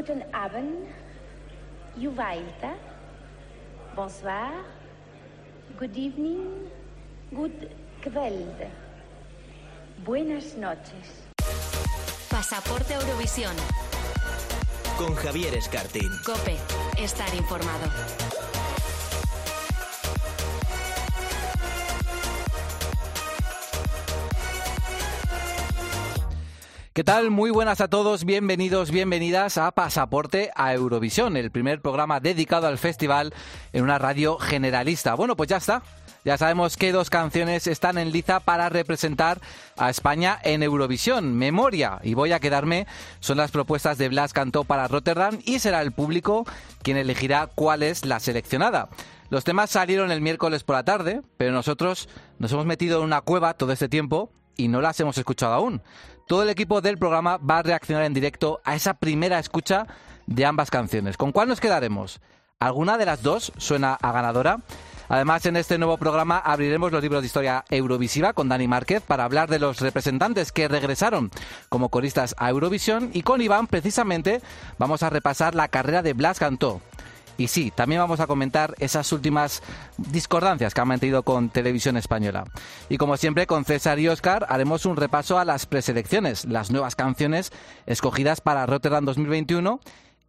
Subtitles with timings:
[0.00, 0.88] Guten Abend,
[1.94, 2.72] Juvaita.
[3.94, 4.64] Bonsoir,
[5.78, 6.70] good evening,
[7.30, 7.68] good
[8.00, 8.64] kveld.
[10.02, 11.28] Buenas noches.
[12.30, 13.54] Pasaporte Eurovisión.
[14.96, 16.10] Con Javier Escartín.
[16.24, 16.56] Cope,
[16.96, 17.90] estar informado.
[26.92, 27.30] ¿Qué tal?
[27.30, 32.78] Muy buenas a todos, bienvenidos, bienvenidas a Pasaporte a Eurovisión, el primer programa dedicado al
[32.78, 33.32] festival
[33.72, 35.14] en una radio generalista.
[35.14, 35.84] Bueno, pues ya está.
[36.24, 39.40] Ya sabemos que dos canciones están en liza para representar
[39.76, 41.38] a España en Eurovisión.
[41.38, 42.88] Memoria y voy a quedarme
[43.20, 46.44] son las propuestas de Blas Cantó para Rotterdam y será el público
[46.82, 48.88] quien elegirá cuál es la seleccionada.
[49.28, 52.08] Los temas salieron el miércoles por la tarde, pero nosotros
[52.40, 55.82] nos hemos metido en una cueva todo este tiempo y no las hemos escuchado aún.
[56.30, 59.88] Todo el equipo del programa va a reaccionar en directo a esa primera escucha
[60.28, 61.16] de ambas canciones.
[61.16, 62.20] ¿Con cuál nos quedaremos?
[62.60, 64.58] ¿Alguna de las dos suena a ganadora?
[65.08, 69.24] Además, en este nuevo programa abriremos los libros de historia Eurovisiva con Dani Márquez para
[69.24, 71.32] hablar de los representantes que regresaron
[71.68, 74.40] como coristas a Eurovisión y con Iván precisamente
[74.78, 76.80] vamos a repasar la carrera de Blas Cantó.
[77.40, 79.62] Y sí, también vamos a comentar esas últimas
[79.96, 82.44] discordancias que han mantenido con Televisión Española.
[82.90, 86.96] Y como siempre, con César y Oscar haremos un repaso a las preselecciones, las nuevas
[86.96, 87.50] canciones
[87.86, 89.80] escogidas para Rotterdam 2021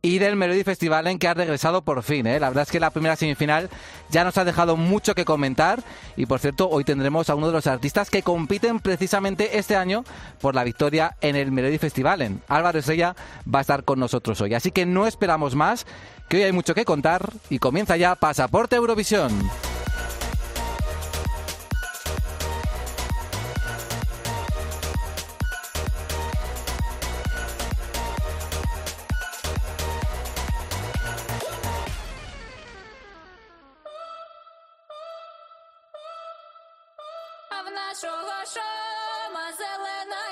[0.01, 2.25] y del Melody Festival en que ha regresado por fin.
[2.25, 2.39] ¿eh?
[2.39, 3.69] La verdad es que la primera semifinal
[4.09, 5.83] ya nos ha dejado mucho que comentar
[6.15, 10.03] y por cierto hoy tendremos a uno de los artistas que compiten precisamente este año
[10.39, 12.39] por la victoria en el Melody Festival.
[12.47, 13.15] Álvaro Estrella
[13.53, 14.53] va a estar con nosotros hoy.
[14.53, 15.85] Así que no esperamos más,
[16.30, 19.32] que hoy hay mucho que contar y comienza ya Pasaporte Eurovisión.
[37.50, 40.22] А в нашого шома зелена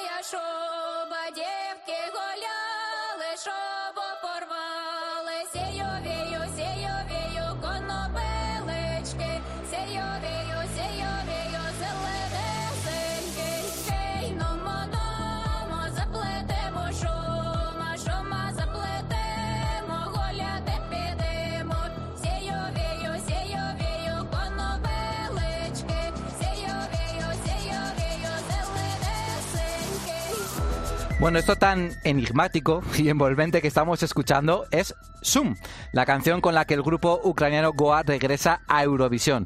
[31.20, 35.58] Bueno, esto tan enigmático y envolvente que estamos escuchando es Zoom,
[35.92, 39.46] la canción con la que el grupo ucraniano Goa regresa a Eurovisión.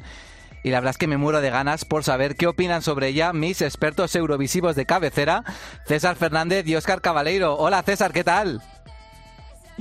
[0.63, 3.33] Y la verdad es que me muero de ganas por saber qué opinan sobre ella
[3.33, 5.43] mis expertos eurovisivos de cabecera,
[5.87, 7.55] César Fernández y Óscar Cabaleiro.
[7.55, 8.61] Hola César, ¿qué tal?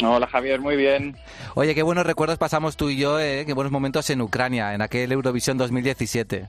[0.02, 1.18] Hola Javier, muy bien.
[1.54, 4.80] Oye, qué buenos recuerdos pasamos tú y yo, eh, qué buenos momentos en Ucrania, en
[4.80, 6.48] aquel Eurovisión 2017.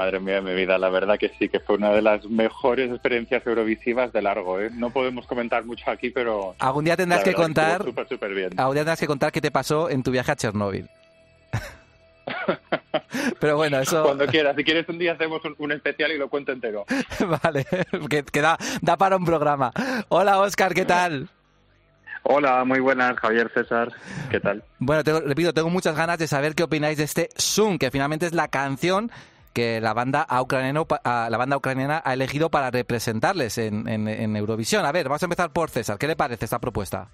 [0.00, 2.90] Madre mía de mi vida, la verdad que sí, que fue una de las mejores
[2.90, 4.58] experiencias eurovisivas de largo.
[4.58, 4.70] ¿eh?
[4.72, 6.54] No podemos comentar mucho aquí, pero...
[6.58, 8.58] Algún día tendrás que contar, estuvo Súper, súper bien.
[8.58, 10.88] algún día tendrás que contar qué te pasó en tu viaje a Chernóbil.
[13.40, 14.02] Pero bueno, eso...
[14.02, 16.86] Cuando quieras, si quieres un día hacemos un, un especial y lo cuento entero.
[17.42, 17.66] Vale,
[18.08, 19.70] que, que da, da para un programa.
[20.08, 21.28] Hola, Oscar, ¿qué tal?
[22.22, 23.92] Hola, muy buenas, Javier César.
[24.30, 24.64] ¿Qué tal?
[24.78, 28.24] Bueno, te, repito, tengo muchas ganas de saber qué opináis de este Zoom, que finalmente
[28.24, 29.10] es la canción
[29.52, 34.84] que la banda, ucraniana ha elegido para representarles en, Eurovisión.
[34.84, 35.98] A ver, vamos a empezar por César.
[35.98, 37.08] ¿Qué le parece esta propuesta?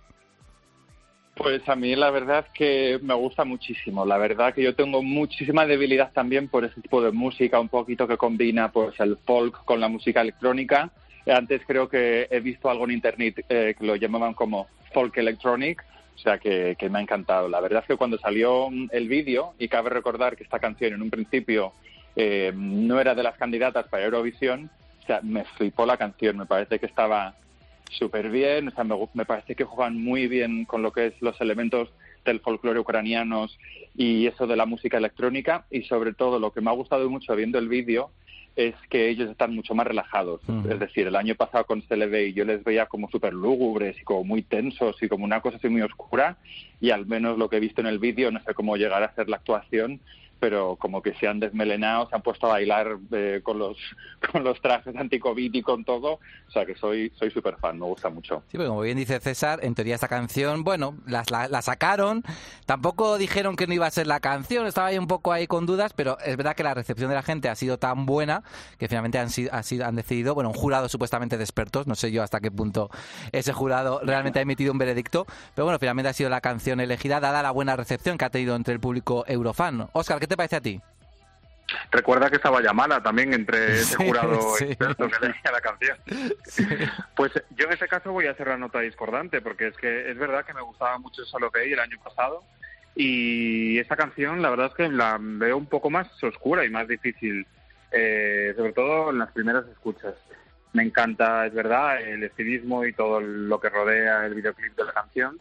[1.37, 4.07] Pues a mí la verdad que me gusta muchísimo.
[4.07, 8.09] La verdad que yo tengo muchísima debilidad también por ese tipo de música, un poquito
[8.09, 10.91] que combina pues el folk con la música electrónica.
[11.27, 15.85] Antes creo que he visto algo en internet eh, que lo llamaban como folk electronic,
[16.15, 17.49] o sea que, que me ha encantado.
[17.49, 21.03] La verdad es que cuando salió el vídeo, y cabe recordar que esta canción en
[21.03, 21.73] un principio
[22.17, 24.71] eh, no era de las candidatas para Eurovisión,
[25.03, 27.35] o sea, me flipó la canción, me parece que estaba
[27.91, 31.23] súper bien, o sea, me, me parece que juegan muy bien con lo que es
[31.23, 31.91] los elementos
[32.25, 33.57] del folclore ucranianos
[33.95, 37.37] y eso de la música electrónica y sobre todo lo que me ha gustado mucho
[37.37, 38.11] viendo el vídeo
[38.57, 40.41] es que ellos están mucho más relajados.
[40.49, 40.71] Ujú.
[40.71, 44.25] Es decir, el año pasado con CLB yo les veía como súper lúgubres y como
[44.25, 46.39] muy tensos y como una cosa así muy oscura
[46.81, 49.15] y al menos lo que he visto en el vídeo, no sé cómo llegará a
[49.15, 50.01] ser la actuación,
[50.39, 53.77] pero como que se han desmelenado, se han puesto a bailar eh, con los
[54.33, 57.87] con los trajes anti-COVID y con todo, o sea que soy soy súper fan, me
[57.87, 58.43] gusta mucho.
[58.51, 62.23] Sí, pero como bien dice César, en teoría esta canción, bueno, la, la, sacaron,
[62.65, 65.67] tampoco dijeron que no iba a ser la canción, estaba ahí un poco ahí con
[65.67, 68.43] dudas, pero es verdad que la recepción de la gente ha sido tan buena
[68.79, 71.95] que finalmente han, sido, ha sido- han decidido, bueno, un jurado supuestamente de expertos, no
[71.95, 72.91] sé yo hasta qué punto
[73.33, 77.21] ese jurado realmente ha emitido un veredicto, pero bueno, finalmente ha sido la canción elegida
[77.21, 79.89] dada la buena recepción que ha tenido entre el público eurofan.
[79.93, 80.81] Oscar, ¿qué te parece a ti?
[81.93, 84.65] Recuerda que estaba llamada también entre ese jurado sí.
[84.65, 85.99] experto que elegía la canción.
[87.15, 90.19] Pues yo en ese caso voy a hacer la nota discordante, porque es que es
[90.19, 92.43] verdad que me gustaba mucho Solo Gay el año pasado,
[92.95, 96.89] y esta canción la verdad es que la veo un poco más oscura y más
[96.89, 97.47] difícil,
[97.93, 100.15] eh, sobre todo en las primeras escuchas.
[100.73, 104.93] Me encanta, es verdad, el estilismo y todo lo que rodea el videoclip de la
[104.93, 105.39] canción,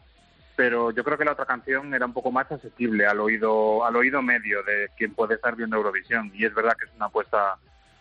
[0.55, 3.95] pero yo creo que la otra canción era un poco más asequible al oído al
[3.95, 7.57] oído medio de quien puede estar viendo Eurovisión y es verdad que es una apuesta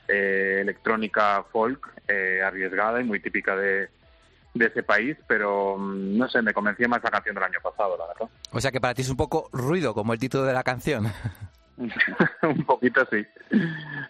[0.09, 3.89] eh, electrónica folk eh, arriesgada y muy típica de,
[4.55, 7.97] de ese país pero mm, no sé me convencía más la canción del año pasado
[7.99, 10.53] la verdad O sea que para ti es un poco ruido, como el título de
[10.53, 11.07] la canción.
[12.43, 13.27] un poquito así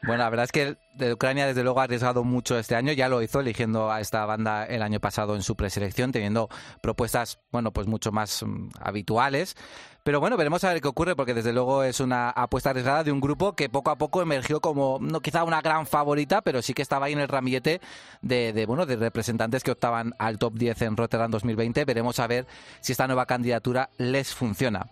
[0.02, 3.08] Bueno, la verdad es que de Ucrania desde luego ha arriesgado mucho este año, ya
[3.08, 6.48] lo hizo eligiendo a esta banda el año pasado en su preselección, teniendo
[6.82, 9.56] propuestas, bueno, pues mucho más mm, habituales.
[10.04, 13.10] Pero bueno, veremos a ver qué ocurre, porque desde luego es una apuesta arriesgada de
[13.10, 16.74] un grupo que poco a poco emergió como, no quizá una gran favorita, pero sí
[16.74, 17.80] que estaba ahí en el ramillete
[18.20, 21.86] de, de, bueno, de representantes que optaban al top 10 en Rotterdam 2020.
[21.86, 22.46] Veremos a ver
[22.80, 24.86] si esta nueva candidatura les funciona.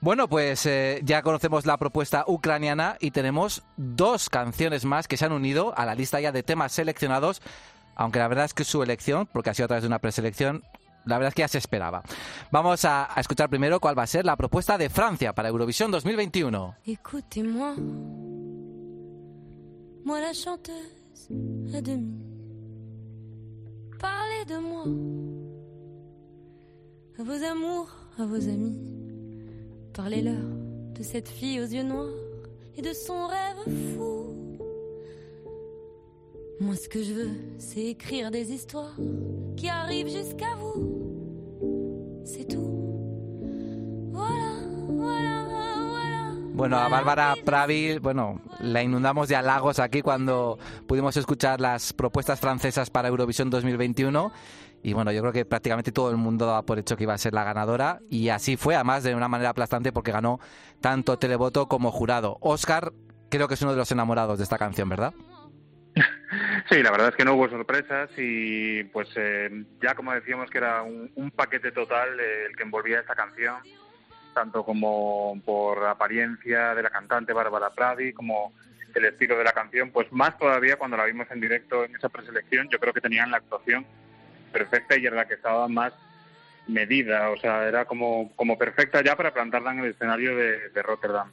[0.00, 5.24] Bueno, pues eh, ya conocemos la propuesta ucraniana y tenemos dos canciones más que se
[5.24, 7.42] han unido a la lista ya de temas seleccionados,
[7.96, 10.62] aunque la verdad es que su elección, porque ha sido a través de una preselección,
[11.04, 12.02] la verdad es que ya se esperaba.
[12.52, 16.76] Vamos a, escuchar primero cuál va a ser la propuesta de Francia para Eurovisión 2021.
[16.86, 17.74] Écoutez-moi,
[20.04, 21.28] moi la chanteuse
[21.74, 22.14] à demi.
[23.98, 24.84] Parlez de moi,
[27.18, 28.97] à vos amours, à vos amis.
[29.98, 30.46] Parlez-leur
[30.96, 32.06] de cette fille aux yeux noirs
[32.76, 34.32] et de son rêve fou.
[36.60, 38.94] Moi, ce que je veux, c'est écrire des histoires
[39.56, 42.22] qui arrivent jusqu'à vous.
[42.24, 43.40] C'est tout.
[44.12, 44.52] Voilà,
[44.86, 46.32] voilà, voilà.
[46.52, 52.38] Bueno, a Bárbara Pravi, bueno, la inundamos de halagos aquí cuando pudimos escuchar las propuestas
[52.38, 54.30] francesas para Eurovisión 2021.
[54.82, 57.18] Y bueno, yo creo que prácticamente todo el mundo daba por hecho que iba a
[57.18, 58.00] ser la ganadora.
[58.08, 60.40] Y así fue, además de una manera aplastante porque ganó
[60.80, 62.38] tanto televoto como jurado.
[62.40, 62.92] Oscar,
[63.30, 65.14] creo que es uno de los enamorados de esta canción, ¿verdad?
[66.70, 70.58] Sí, la verdad es que no hubo sorpresas y pues eh, ya como decíamos que
[70.58, 73.56] era un, paquete total el que envolvía esta canción,
[74.34, 78.52] tanto como por apariencia de la cantante Bárbara Pravi, como
[78.94, 82.10] el estilo de la canción, pues más todavía cuando la vimos en directo en esa
[82.10, 83.86] preselección, yo creo que tenían la actuación
[84.58, 85.92] perfecta y era la que estaba más
[86.66, 90.82] medida, o sea, era como, como perfecta ya para plantarla en el escenario de, de
[90.82, 91.30] Rotterdam.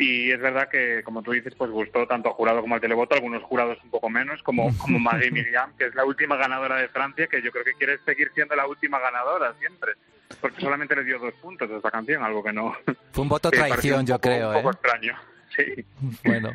[0.00, 3.14] Y es verdad que, como tú dices, pues gustó tanto al jurado como al televoto,
[3.16, 6.88] algunos jurados un poco menos, como, como Marie Miriam, que es la última ganadora de
[6.88, 9.92] Francia, que yo creo que quiere seguir siendo la última ganadora siempre,
[10.40, 12.76] porque solamente le dio dos puntos a esta canción, algo que no...
[13.12, 14.74] Fue un voto traición, un yo poco- creo, Un poco ¿eh?
[14.74, 15.16] extraño,
[15.58, 15.84] sí.
[16.24, 16.50] Bueno,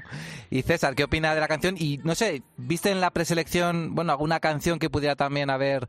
[0.50, 1.75] y César, ¿qué opina de la canción?
[1.77, 5.88] Y no sé, ¿viste en la preselección, bueno, alguna canción que pudiera también haber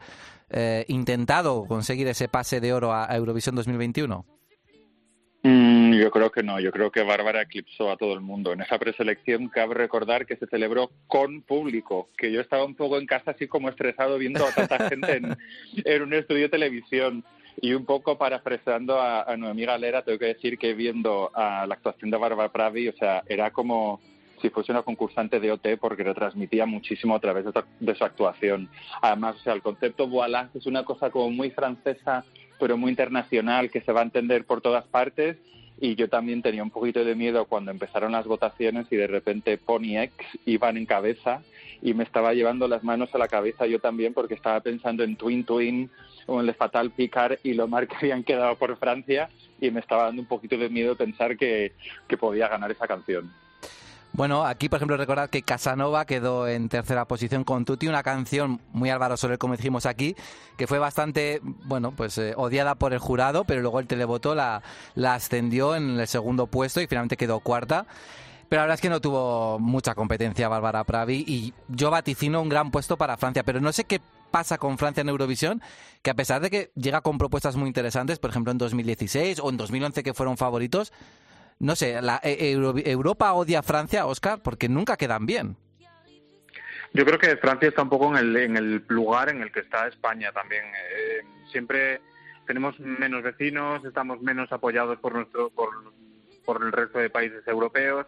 [0.51, 4.25] eh, intentado conseguir ese pase de oro a a Eurovisión 2021?
[5.47, 8.53] Mm, yo creo que no, yo creo que Bárbara eclipsó a todo el mundo.
[8.53, 12.99] En esa preselección cabe recordar que se celebró con público, que yo estaba un poco
[12.99, 15.37] en casa así como estresado viendo a tanta gente en,
[15.85, 17.25] en un estudio de televisión.
[17.61, 21.75] Y un poco parafraseando a, a Noemí Galera, tengo que decir que viendo a la
[21.75, 24.01] actuación de Bárbara Pravi, o sea, era como
[24.45, 28.69] si fuese una concursante de OT porque retransmitía muchísimo a través de, de su actuación.
[29.01, 32.25] Además, o sea, el concepto voilà es una cosa como muy francesa,
[32.61, 35.39] pero muy internacional, que se va a entender por todas partes.
[35.81, 39.57] Y yo también tenía un poquito de miedo cuando empezaron las votaciones y de repente
[39.57, 41.43] Pony X iban en cabeza
[41.83, 45.17] y me estaba llevando las manos a la cabeza yo también porque estaba pensando en
[45.17, 45.91] Twin Twin
[46.27, 49.29] o en Le Fatal Picard y lo mal que habían quedado por Francia
[49.61, 51.73] y me estaba dando un poquito de miedo pensar que,
[52.09, 53.31] que podía ganar esa canción.
[54.17, 58.61] Bueno, aquí por ejemplo recordad que Casanova quedó en tercera posición con Tutti, una canción
[58.73, 60.15] muy Álvaro Soler, como dijimos aquí,
[60.57, 64.63] que fue bastante, bueno, pues eh, odiada por el jurado, pero luego el televoto la,
[64.95, 67.87] la ascendió en el segundo puesto y finalmente quedó cuarta.
[68.49, 72.49] Pero la verdad es que no tuvo mucha competencia Bárbara Pravi y yo vaticino un
[72.49, 75.63] gran puesto para Francia, pero no sé qué pasa con Francia en Eurovisión,
[76.03, 79.49] que a pesar de que llega con propuestas muy interesantes, por ejemplo en 2016 o
[79.51, 80.93] en 2011 que fueron favoritos,
[81.61, 85.57] no sé, la, eh, Euro- Europa odia a Francia, Oscar, porque nunca quedan bien.
[86.93, 89.61] Yo creo que Francia está un poco en el, en el lugar en el que
[89.61, 90.65] está España también.
[90.65, 92.01] Eh, siempre
[92.47, 95.71] tenemos menos vecinos, estamos menos apoyados por nuestro por,
[96.45, 98.07] por el resto de países europeos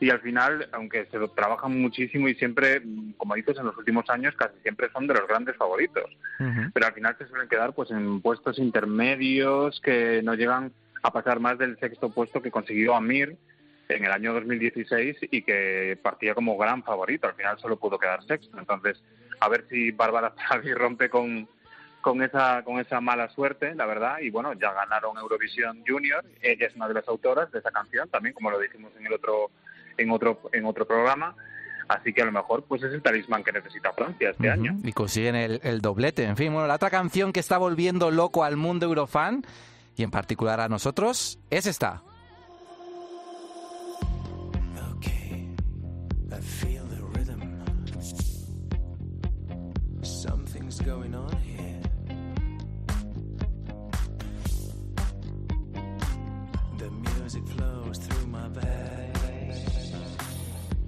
[0.00, 2.82] y al final, aunque se trabajan muchísimo y siempre,
[3.16, 6.10] como dices, en los últimos años casi siempre son de los grandes favoritos,
[6.74, 10.72] pero al final se suelen quedar pues en puestos intermedios que no llegan
[11.04, 13.36] a pasar más del sexto puesto que consiguió Amir
[13.88, 17.28] en el año 2016 y que partía como gran favorito.
[17.28, 18.58] Al final solo pudo quedar sexto.
[18.58, 19.02] Entonces,
[19.40, 21.48] a ver si Bárbara Pravi rompe con,
[22.02, 24.18] con esa con esa mala suerte, la verdad.
[24.20, 26.22] Y bueno, ya ganaron Eurovisión Junior.
[26.42, 29.14] Ella es una de las autoras de esa canción, también como lo dijimos en el
[29.14, 29.50] otro
[29.96, 31.34] en otro en otro programa.
[31.88, 34.76] Así que a lo mejor pues es el talismán que necesita Francia este año.
[34.82, 36.24] Y consiguen el, el doblete.
[36.24, 39.44] En fin, bueno, la otra canción que está volviendo loco al mundo eurofan,
[39.96, 42.02] y en particular a nosotros, es esta.
[44.96, 45.54] Okay,
[46.30, 47.40] I feel the rhythm.
[50.02, 51.31] Something's going on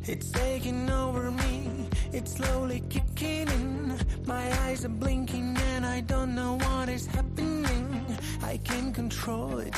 [0.07, 1.89] It's taking over me.
[2.13, 3.99] It's slowly kicking in.
[4.27, 8.05] My eyes are blinking and I don't know what is happening.
[8.43, 8.59] I
[8.93, 9.75] control it.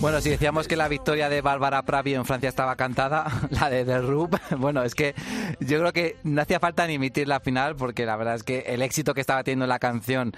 [0.00, 3.84] Bueno, si decíamos que la victoria de Bárbara Pravi en Francia estaba cantada, la de
[3.84, 5.14] The Rub, bueno, es que
[5.60, 8.60] yo creo que no hacía falta ni emitir la final porque la verdad es que
[8.60, 10.32] el éxito que estaba teniendo la canción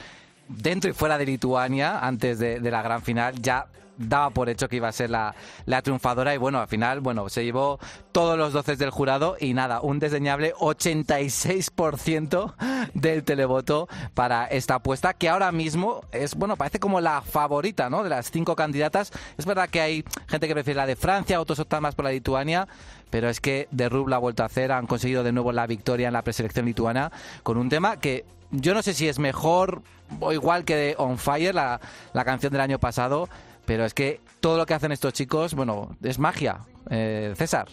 [0.48, 3.68] dentro y fuera de Lituania antes de la gran final ya
[4.08, 5.34] daba por hecho que iba a ser la,
[5.66, 7.78] la triunfadora y bueno, al final, bueno, se llevó
[8.12, 12.54] todos los doces del jurado y nada, un desdeñable 86%
[12.94, 18.02] del televoto para esta apuesta que ahora mismo es, bueno, parece como la favorita, ¿no?
[18.02, 19.12] De las cinco candidatas.
[19.38, 22.12] Es verdad que hay gente que prefiere la de Francia, otros optan más por la
[22.12, 22.68] Lituania,
[23.10, 25.66] pero es que de Rub la ha vuelto a hacer, han conseguido de nuevo la
[25.66, 29.82] victoria en la preselección lituana con un tema que yo no sé si es mejor
[30.20, 31.80] o igual que de On Fire, la,
[32.12, 33.28] la canción del año pasado,
[33.72, 36.58] pero es que todo lo que hacen estos chicos, bueno, es magia.
[36.90, 37.68] Eh, César.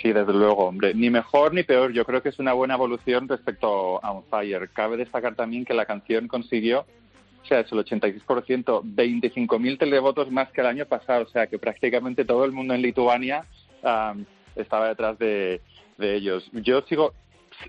[0.00, 0.94] Sí, desde luego, hombre.
[0.94, 1.92] Ni mejor ni peor.
[1.92, 4.70] Yo creo que es una buena evolución respecto a On Fire.
[4.70, 6.86] Cabe destacar también que la canción consiguió,
[7.42, 8.24] o sea, es el 86%,
[8.82, 11.24] 25.000 televotos más que el año pasado.
[11.24, 13.44] O sea, que prácticamente todo el mundo en Lituania
[14.56, 15.60] estaba detrás de,
[15.98, 16.48] de ellos.
[16.52, 17.12] Yo sigo,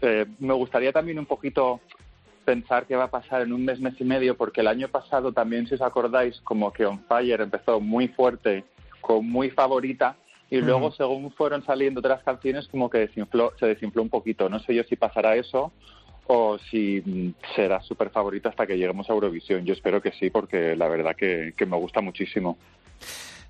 [0.01, 1.81] eh, me gustaría también un poquito
[2.49, 5.31] pensar qué va a pasar en un mes, mes y medio, porque el año pasado
[5.31, 8.63] también, si os acordáis, como que On Fire empezó muy fuerte,
[9.01, 10.15] con muy favorita,
[10.49, 10.95] y luego, Ujú.
[10.95, 14.49] según fueron saliendo otras canciones, como que desinfló, se desinfló un poquito.
[14.49, 15.71] No sé yo si pasará eso
[16.25, 19.63] o si mm, será súper favorita hasta que lleguemos a Eurovisión.
[19.63, 22.57] Yo espero que sí, porque la verdad que, que me gusta muchísimo.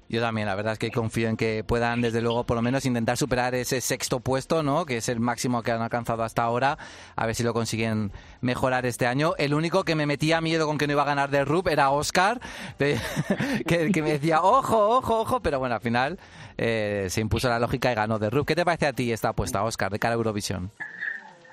[0.09, 2.83] Yo también, la verdad es que confío en que puedan, desde luego, por lo menos
[2.85, 4.87] intentar superar ese sexto puesto, ¿no?
[4.87, 6.79] Que es el máximo que han alcanzado hasta ahora.
[7.15, 8.11] A ver si lo consiguen
[8.41, 9.35] mejorar este año.
[9.37, 11.91] El único que me metía miedo con que no iba a ganar de Rup era
[11.91, 12.41] Oscar,
[12.79, 15.41] que, me decía, ojo, ojo, ojo.
[15.41, 16.17] Pero bueno, al final
[16.57, 18.47] eh, se impuso la lógica y ganó de Rup.
[18.47, 20.71] ¿Qué te parece a ti esta apuesta, Oscar, de cara a Eurovisión?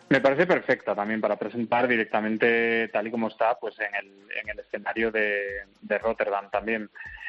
[0.09, 4.07] Me parece perfecta también para presentar directamente tal y como está pues en el,
[4.41, 6.89] en el escenario de, de Rotterdam también.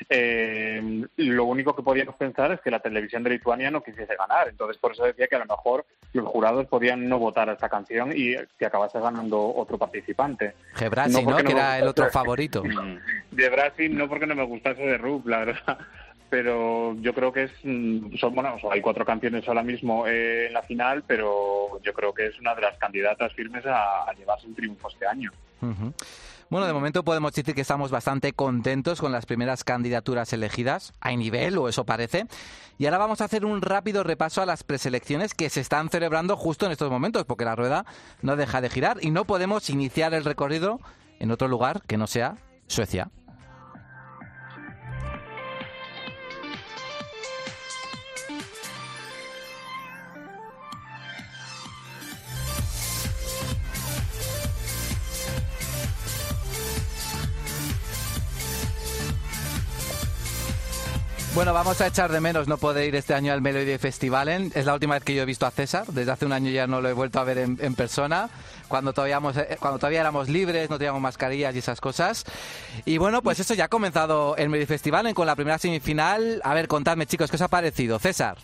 [0.09, 4.47] Eh, lo único que podíamos pensar es que la televisión de Lituania no quisiese ganar,
[4.47, 7.67] entonces por eso decía que a lo mejor los jurados podían no votar a esta
[7.67, 10.53] canción y que acabase ganando otro participante.
[10.75, 12.61] Gebrasi, No, Que no era el otro favorito.
[13.31, 15.77] De Brasil no porque no me gustase de Rub, la verdad.
[16.29, 20.61] Pero yo creo que es, mm, bueno, hay cuatro canciones ahora mismo eh, en la
[20.61, 24.89] final, pero yo creo que es una de las candidatas firmes a, llevarse un triunfo
[24.89, 25.31] este año.
[26.49, 30.93] Bueno, de momento podemos decir que estamos bastante contentos con las primeras candidaturas elegidas.
[31.01, 32.25] Hay nivel, o eso parece.
[32.77, 36.37] Y ahora vamos a hacer un rápido repaso a las preselecciones que se están celebrando
[36.37, 37.85] justo en estos momentos, porque la rueda
[38.21, 40.79] no deja de girar y no podemos iniciar el recorrido
[41.19, 43.09] en otro lugar que no sea Suecia.
[61.37, 64.51] Bueno, vamos a echar de menos no poder ir este año al Melody Festivalen.
[64.55, 65.85] Es la última vez que yo he visto a César.
[65.85, 68.27] Desde hace un año ya no lo he vuelto a ver en, en persona.
[68.67, 72.25] Cuando todavía, eh, cuando todavía éramos libres, no teníamos mascarillas y esas cosas.
[72.85, 76.41] Y bueno, pues eso ya ha comenzado el Melody Festivalen con la primera semifinal.
[76.43, 77.99] A ver, contadme chicos, ¿qué os ha parecido?
[77.99, 78.39] César.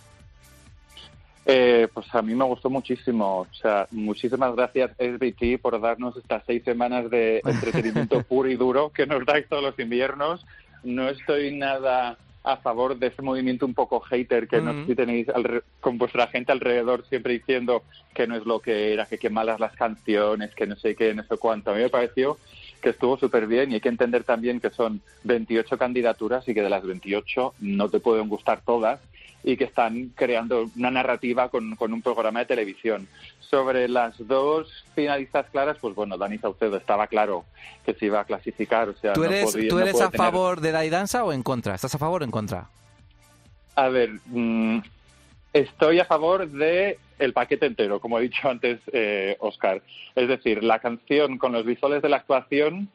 [1.46, 3.40] Eh, pues a mí me gustó muchísimo.
[3.40, 8.90] O sea, muchísimas gracias SBT por darnos estas seis semanas de entretenimiento puro y duro
[8.90, 10.46] que nos dais todos los inviernos.
[10.84, 14.94] no estoy nada a favor de ese movimiento un poco hater que no sé si
[14.94, 17.82] tenéis alre- con vuestra gente alrededor siempre diciendo
[18.14, 21.14] que no es lo que era, que qué malas las canciones, que no sé qué,
[21.14, 21.70] no sé cuánto.
[21.70, 22.38] A mí me pareció
[22.82, 26.62] que estuvo súper bien y hay que entender también que son 28 candidaturas y que
[26.62, 29.00] de las 28 no te pueden gustar todas
[29.44, 33.06] y que están creando una narrativa con, con un programa de televisión.
[33.40, 37.44] Sobre las dos finalistas claras, pues bueno, Dani Saucedo estaba claro
[37.84, 38.88] que se iba a clasificar.
[38.88, 41.22] O sea, ¿Tú no eres, podía- ¿tú no eres a tener- favor de la danza
[41.24, 41.74] o en contra?
[41.74, 42.68] ¿Estás a favor o en contra?
[43.76, 44.78] A ver, mm,
[45.52, 49.82] estoy a favor de el paquete entero, como ha dicho antes eh, Oscar.
[50.16, 52.88] Es decir, la canción con los visuales de la actuación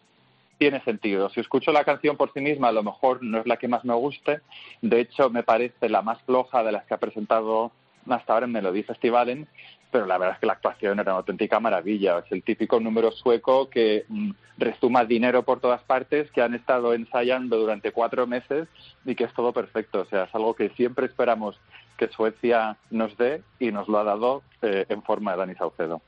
[0.59, 1.29] tiene sentido.
[1.29, 3.85] Si escucho la canción por sí misma, a lo mejor no es la que más
[3.85, 4.41] me guste.
[4.81, 7.71] De hecho, me parece la más floja de las que ha presentado
[8.07, 9.47] hasta ahora en Melody Festivalen,
[9.89, 12.19] pero la verdad es que la actuación era una auténtica maravilla.
[12.19, 16.93] Es el típico número sueco que mm, resuma dinero por todas partes, que han estado
[16.93, 18.67] ensayando durante cuatro meses
[19.05, 20.01] y que es todo perfecto.
[20.01, 21.57] O sea, es algo que siempre esperamos
[21.97, 26.01] que Suecia nos dé y nos lo ha dado eh, en forma de Dani Saucedo.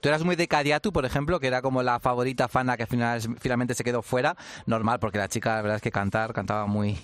[0.00, 3.20] Tú eras muy de Kadiatu, por ejemplo, que era como la favorita fana que final,
[3.40, 4.36] finalmente se quedó fuera.
[4.66, 6.96] Normal, porque la chica, la verdad es que cantar, cantaba muy,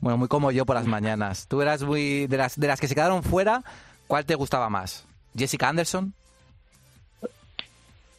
[0.00, 1.48] bueno, muy como yo por las mañanas.
[1.48, 3.62] Tú eras muy de las, de las que se quedaron fuera,
[4.06, 5.06] ¿cuál te gustaba más?
[5.34, 6.12] ¿Jessica Anderson?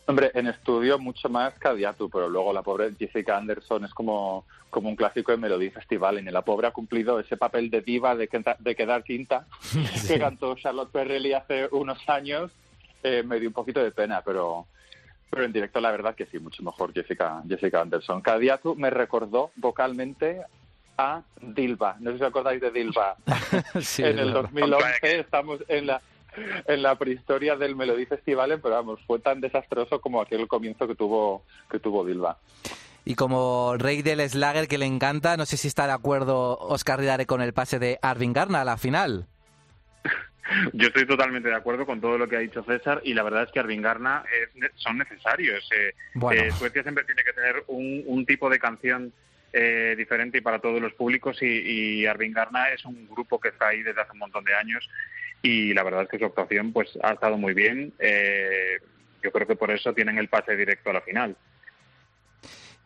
[0.07, 4.89] Hombre, en estudio mucho más Cadiatu, pero luego la pobre Jessica Anderson es como, como
[4.89, 6.17] un clásico de Melody Festival.
[6.17, 9.45] Y la pobre ha cumplido ese papel de diva de quedar quinta
[10.07, 12.51] que cantó Charlotte Perrelli hace unos años.
[13.03, 14.67] Eh, me dio un poquito de pena, pero,
[15.29, 18.21] pero en directo la verdad que sí, mucho mejor Jessica, Jessica Anderson.
[18.21, 20.41] Cadiatu me recordó vocalmente
[20.97, 21.95] a Dilba.
[21.99, 23.15] No sé si os acordáis de Dilba.
[23.81, 24.49] Sí, en el verdad.
[24.51, 26.01] 2011 estamos en la
[26.67, 30.95] en la prehistoria del Melody Festival, pero vamos, fue tan desastroso como aquel comienzo que
[30.95, 32.37] tuvo que tuvo Dilba.
[33.05, 36.99] Y como rey del Slager que le encanta, no sé si está de acuerdo Oscar
[36.99, 39.25] Ridare con el pase de Arvin Garna a la final.
[40.73, 43.43] Yo estoy totalmente de acuerdo con todo lo que ha dicho César y la verdad
[43.43, 45.69] es que Arvingarna es son necesarios.
[45.75, 46.41] Eh, Bueno.
[46.41, 49.13] eh, Suecia siempre tiene que tener un, un tipo de canción
[49.53, 51.45] eh, diferente y para todos los públicos y,
[52.01, 54.87] y Arvingarna es un grupo que está ahí desde hace un montón de años
[55.41, 57.93] y la verdad es que su actuación pues ha estado muy bien.
[57.99, 58.77] Eh,
[59.23, 61.35] yo creo que por eso tienen el pase directo a la final.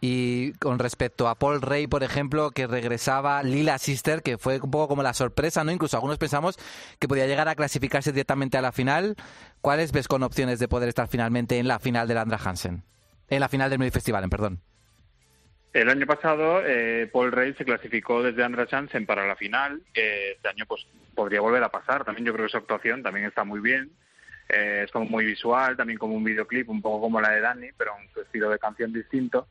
[0.05, 4.69] Y con respecto a Paul Rey, por ejemplo, que regresaba Lila Sister, que fue un
[4.69, 5.71] poco como la sorpresa, ¿no?
[5.71, 6.58] Incluso algunos pensamos
[6.99, 9.15] que podía llegar a clasificarse directamente a la final.
[9.62, 12.84] ¿Cuáles ves con opciones de poder estar finalmente en la final del Andra Hansen?
[13.30, 14.60] En la final del Melody Festival, perdón.
[15.71, 19.84] El año pasado eh, Paul Rey se clasificó desde Andra Chansen para la final.
[19.93, 22.04] Eh, este año pues podría volver a pasar.
[22.04, 23.89] También yo creo que su actuación también está muy bien.
[24.49, 27.69] Eh, es como muy visual, también como un videoclip, un poco como la de Dani,
[27.77, 29.47] pero su estilo de canción distinto.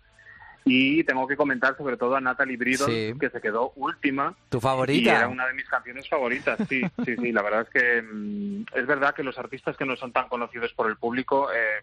[0.64, 3.18] Y tengo que comentar sobre todo a Natalie Bridle, Sí.
[3.18, 4.34] que se quedó última.
[4.48, 5.16] ¿Tu Y favorita?
[5.16, 7.32] era una de mis canciones favoritas, sí, sí, sí.
[7.32, 10.72] La verdad es que mm, es verdad que los artistas que no son tan conocidos
[10.74, 11.82] por el público eh,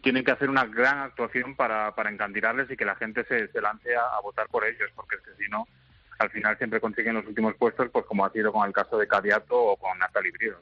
[0.00, 3.60] tienen que hacer una gran actuación para, para encandilarles y que la gente se, se
[3.60, 5.66] lance a, a votar por ellos, porque es que si no,
[6.18, 9.06] al final siempre consiguen los últimos puestos, pues como ha sido con el caso de
[9.06, 10.56] Cadiato o con Natalie Bridle.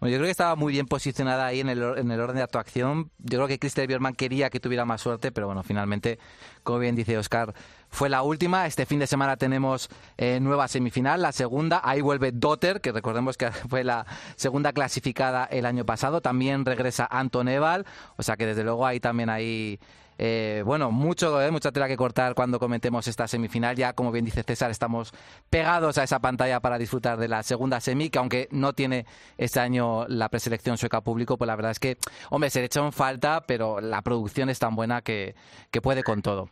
[0.00, 2.42] Bueno, yo creo que estaba muy bien posicionada ahí en el, en el orden de
[2.42, 3.10] actuación.
[3.18, 6.18] Yo creo que Christel Björkman quería que tuviera más suerte, pero bueno, finalmente,
[6.64, 7.54] como bien dice Oscar,
[7.88, 8.66] fue la última.
[8.66, 11.80] Este fin de semana tenemos eh, nueva semifinal, la segunda.
[11.84, 16.20] Ahí vuelve Dotter, que recordemos que fue la segunda clasificada el año pasado.
[16.20, 19.78] También regresa Anton Eval, o sea que desde luego ahí también hay...
[20.18, 23.76] eh, bueno, mucho, eh, mucha tela que cortar cuando comentemos esta semifinal.
[23.76, 25.12] Ya, como bien dice César, estamos
[25.50, 29.06] pegados a esa pantalla para disfrutar de la segunda semi, que aunque no tiene
[29.38, 31.98] este año la preselección sueca público, pues la verdad es que,
[32.30, 35.34] hombre, se le echa en falta, pero la producción es tan buena que,
[35.70, 36.48] que puede con todo.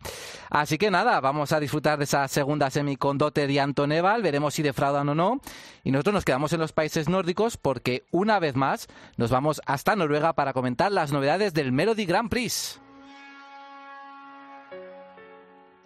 [0.51, 4.23] Así que nada, vamos a disfrutar de esa segunda semi con Dotter y Anton Eval,
[4.23, 5.41] veremos si defraudan o no.
[5.85, 9.97] Y nosotros nos quedamos en los países nórdicos porque una vez más nos vamos hasta
[9.97, 12.81] Noruega para comentar las novedades del Melody Grand Prix.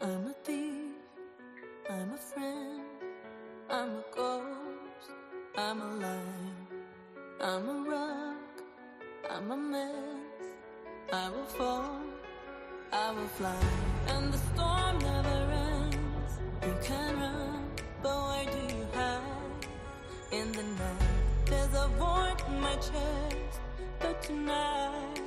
[0.05, 0.93] I'm a thief,
[1.89, 2.83] I'm a friend,
[3.71, 5.09] I'm a ghost,
[5.57, 6.21] I'm a lie,
[7.41, 8.63] I'm a rock,
[9.31, 10.45] I'm a mess,
[11.11, 12.03] I will fall,
[12.93, 13.65] I will fly,
[14.09, 15.39] and the storm never
[15.73, 16.33] ends.
[16.67, 17.71] You can run,
[18.03, 19.67] but where do you hide?
[20.33, 23.59] In the night, there's a void in my chest,
[24.01, 25.23] but tonight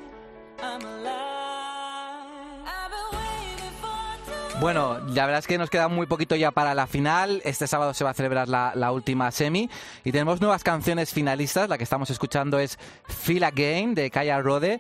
[0.60, 1.37] I'm alive.
[4.60, 7.42] Bueno, la verdad es que nos queda muy poquito ya para la final.
[7.46, 9.70] Este sábado se va a celebrar la, última semi
[10.04, 11.70] y tenemos nuevas canciones finalistas.
[11.70, 14.80] La que estamos escuchando es Feel Again de Kaya Rode.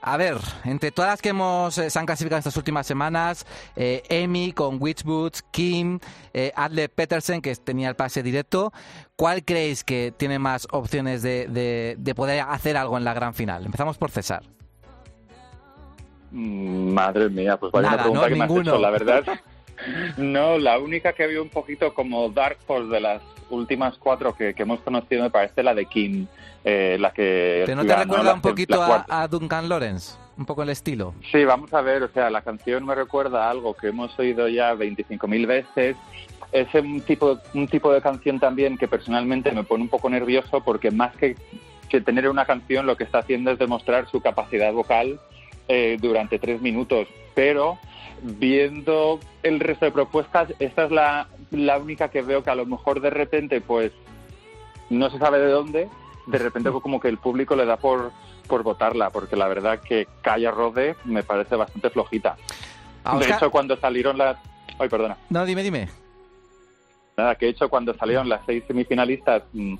[0.00, 3.44] A ver, entre todas las que hemos eh, se han clasificado estas últimas semanas,
[3.76, 5.98] eh, Amy con Witch Boots, Kim,
[6.32, 8.72] eh, Adle Petersen que tenía el pase directo,
[9.16, 13.34] ¿cuál creéis que tiene más opciones de, de- de poder hacer algo en la gran
[13.34, 13.66] final?
[13.66, 14.42] Empezamos por César.
[16.30, 18.28] Madre mía, pues vaya Nada, una pregunta ¿no?
[18.28, 19.24] que me has hecho, la verdad.
[20.16, 24.54] No, la única que veo un poquito como Dark Horse de las últimas cuatro que,
[24.54, 26.26] que hemos conocido me parece la de Kim,
[26.64, 30.16] eh, la que ¿Pero no te recuerda un poquito a Duncan Lawrence?
[30.36, 31.14] Un poco el estilo.
[31.32, 34.48] Sí, vamos a ver, o sea, la canción me recuerda a algo que hemos oído
[34.48, 35.96] ya 25.000 veces.
[36.52, 40.62] Es un tipo, un tipo de canción también que personalmente me pone un poco nervioso
[40.62, 41.36] porque más que,
[41.88, 45.20] que tener una canción lo que está haciendo es demostrar su capacidad vocal
[45.68, 47.08] eh, durante tres minutos.
[47.34, 47.78] Pero
[48.22, 52.66] viendo el resto de propuestas, esta es la, la única que veo que a lo
[52.66, 53.92] mejor de repente, pues,
[54.90, 55.88] no se sabe de dónde,
[56.26, 58.12] de repente como que el público le da por,
[58.46, 62.36] por votarla, porque la verdad que Calla Rode me parece bastante flojita.
[63.04, 64.36] A De hecho, cuando salieron las...
[64.78, 65.16] Ay, perdona.
[65.30, 65.88] No, dime, dime.
[67.16, 69.76] Nada, que de hecho cuando salieron las seis semifinalistas mm,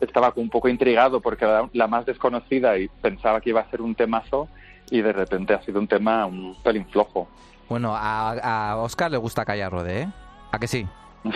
[0.00, 3.80] estaba un poco intrigado porque era la más desconocida y pensaba que iba a ser
[3.80, 4.48] un temazo
[4.90, 7.28] y de repente ha sido un tema un pelín flojo.
[7.68, 8.32] Bueno, a,
[8.72, 10.08] a Oscar le gusta Calla Rode, ¿eh?
[10.52, 10.86] ¿A que sí?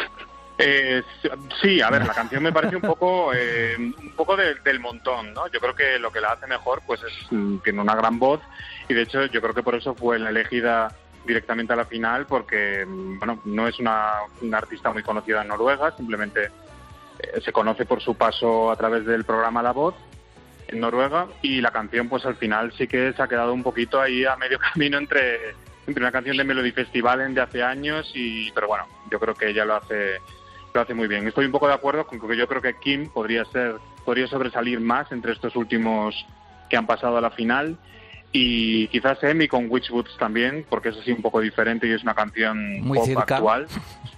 [0.60, 1.04] Eh,
[1.62, 5.32] sí, a ver, la canción me parece un poco, eh, un poco de- del montón,
[5.32, 5.46] ¿no?
[5.52, 8.40] Yo creo que lo que la hace mejor, pues es mm, tiene una gran voz
[8.88, 10.92] y de hecho yo creo que por eso fue la elegida
[11.24, 15.46] directamente a la final porque, mm, bueno, no es una, una artista muy conocida en
[15.48, 16.50] Noruega, simplemente
[17.20, 19.94] eh, se conoce por su paso a través del programa La Voz
[20.68, 24.00] en Noruega y la canción, pues al final sí que se ha quedado un poquito
[24.00, 25.54] ahí a medio camino entre,
[25.86, 29.48] entre una canción de Melody Festival de hace años y, pero bueno, yo creo que
[29.48, 30.18] ella lo hace
[30.74, 31.26] lo hace muy bien.
[31.26, 34.80] Estoy un poco de acuerdo con que yo creo que Kim podría ser podría sobresalir
[34.80, 36.14] más entre estos últimos
[36.68, 37.78] que han pasado a la final
[38.32, 42.14] y quizás Emi con Witchwoods también porque es así un poco diferente y es una
[42.14, 43.66] canción Muy pop actual.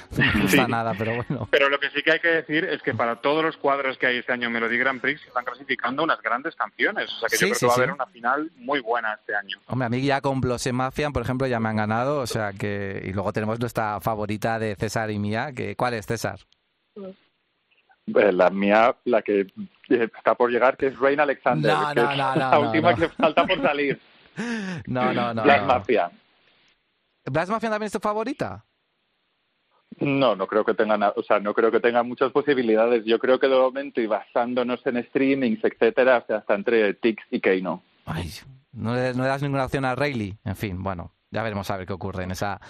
[0.16, 0.70] No me gusta Sí.
[0.70, 1.48] nada, pero bueno.
[1.50, 4.06] Pero lo que sí que hay que decir es que para todos los cuadros que
[4.06, 7.10] hay este año en Melody Grand Prix se están clasificando unas grandes canciones.
[7.12, 7.80] O sea que Sí, yo creo sí, que va sí.
[7.80, 9.58] a haber una final muy buena este año.
[9.66, 12.52] Hombre, a mí ya con Blossom Mafian, por ejemplo, ya me han ganado, o sea
[12.52, 13.02] que...
[13.04, 16.38] Y luego tenemos nuestra favorita de César y mía, que ¿cuál es César?
[16.96, 19.46] Eh, La mía, la que
[19.88, 22.92] está por llegar, que es Rain Alexander, No, que no, no, no, la no, última
[22.92, 22.96] no.
[22.98, 24.00] que falta por salir.
[24.86, 25.42] No, no, no.
[25.44, 25.66] Black no.
[25.68, 26.10] Mafia.
[27.24, 28.65] ¿Black Mafia también es tu favorita?
[30.00, 33.04] No, no creo que tenga na- o sea, no creo que tenga muchas posibilidades.
[33.06, 37.82] Yo creo que de momento y basándonos en streamings, etcétera, está entre Tix y Keino.
[38.04, 38.30] Ay,
[38.72, 40.36] no le, no le das ninguna opción a Rayleigh.
[40.44, 42.60] En fin, bueno, ya veremos a ver qué ocurre en esa,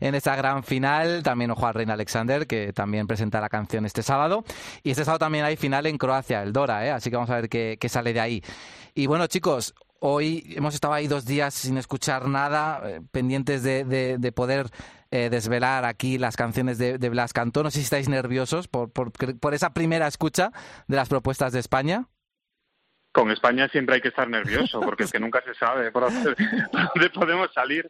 [0.00, 1.22] en gran final.
[1.22, 4.44] También ojo a Reina Alexander, que también presenta la canción este sábado.
[4.82, 6.90] Y este sábado también hay final en Croacia, el Dora, ¿eh?
[6.90, 8.42] así que vamos a ver qué, qué sale de ahí.
[8.94, 13.84] Y bueno, chicos, hoy hemos estado ahí dos días sin escuchar nada, eh, pendientes de,
[13.84, 14.66] de- de poder
[15.12, 17.62] eh, desvelar aquí las canciones de, de Blas Cantó.
[17.62, 20.50] No sé si estáis nerviosos por, por, por esa primera escucha
[20.88, 22.08] de las propuestas de España.
[23.12, 27.10] Con España siempre hay que estar nervioso porque es que nunca se sabe por dónde,
[27.14, 27.86] podemos salir.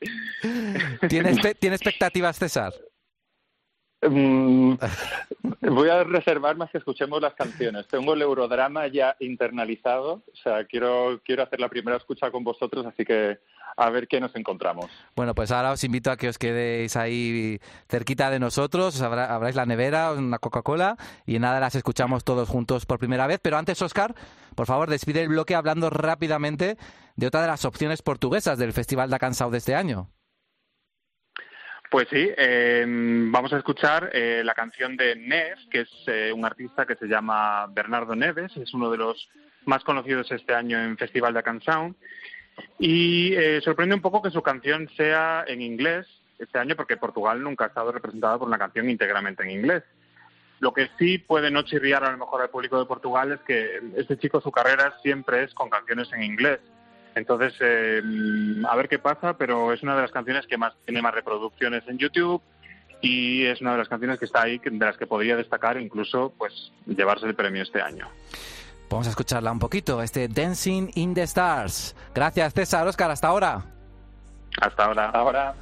[1.09, 2.73] ¿Tiene, espe- ¿Tiene expectativas, César?
[4.03, 4.75] Mm,
[5.61, 7.87] voy a reservar más que escuchemos las canciones.
[7.89, 12.85] Tengo el Eurodrama ya internalizado, o sea, quiero, quiero hacer la primera escucha con vosotros,
[12.87, 13.39] así que
[13.77, 14.91] a ver qué nos encontramos.
[15.15, 19.33] Bueno, pues ahora os invito a que os quedéis ahí cerquita de nosotros, os abra-
[19.35, 23.39] abráis la nevera, una Coca-Cola y nada, las escuchamos todos juntos por primera vez.
[23.43, 24.15] Pero antes, Oscar,
[24.57, 26.77] por favor, despide el bloque hablando rápidamente
[27.17, 30.11] de otra de las opciones portuguesas del Festival da Cansao de este año.
[31.93, 36.43] Pues sí, eh, vamos a escuchar eh, la canción de Neves, que es eh, un
[36.43, 39.29] artista que se llama Bernardo Neves, es uno de los
[39.67, 41.95] más conocidos este año en Festival de Canção.
[42.79, 46.07] Y eh, sorprende un poco que su canción sea en inglés
[46.39, 49.83] este año, porque Portugal nunca ha estado representada por una canción íntegramente en inglés.
[50.61, 53.83] Lo que sí puede no chirriar a lo mejor al público de Portugal es que
[53.99, 56.61] este chico su carrera siempre es con canciones en inglés.
[57.15, 58.03] Entonces, eh,
[58.69, 61.83] a ver qué pasa, pero es una de las canciones que más tiene más reproducciones
[61.87, 62.43] en YouTube
[63.01, 66.33] y es una de las canciones que está ahí, de las que podría destacar incluso
[66.39, 68.09] pues llevarse el premio este año.
[68.89, 71.97] Vamos a escucharla un poquito, este Dancing in the Stars.
[72.15, 73.65] Gracias, César, Oscar, hasta ahora.
[74.61, 75.11] Hasta ahora.
[75.11, 75.55] Ahora.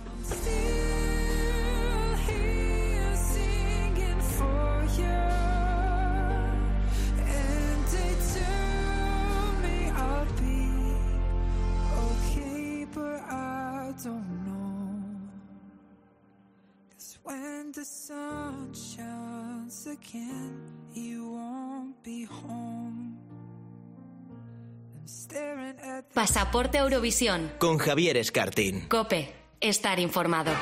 [17.31, 20.59] When the sun shines again,
[20.95, 23.17] you won't be home.
[26.15, 27.53] Pasaporte Eurovisión.
[27.59, 28.89] Con Javier Escartín.
[28.89, 29.33] Cope.
[29.61, 30.53] Estar informado.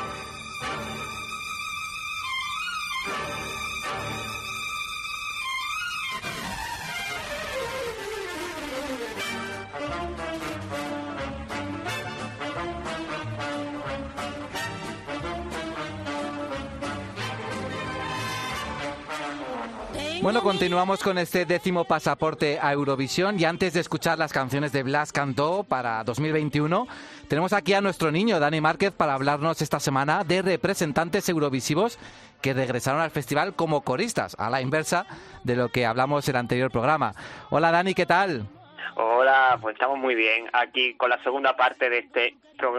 [20.21, 24.83] Bueno, continuamos con este décimo pasaporte a Eurovisión y antes de escuchar las canciones de
[24.83, 26.89] Blas Cantó para 2021,
[27.29, 32.01] tenemos aquí a nuestro niño Dani Márquez para hablarnos esta semana de representantes eurovisivos
[32.43, 35.07] que regresaron al festival como coristas, a la inversa
[35.45, 37.13] de lo que hablamos en el anterior programa.
[37.51, 38.49] Hola Dani, ¿qué tal?
[38.97, 42.35] Hola, pues estamos muy bien aquí con la segunda parte de este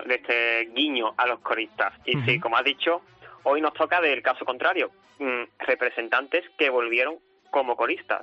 [0.06, 1.94] de este guiño a los coristas.
[2.04, 3.02] Y sí, como has dicho,
[3.44, 7.16] hoy nos toca del caso contrario, mm, representantes que volvieron
[7.52, 8.22] como coristas.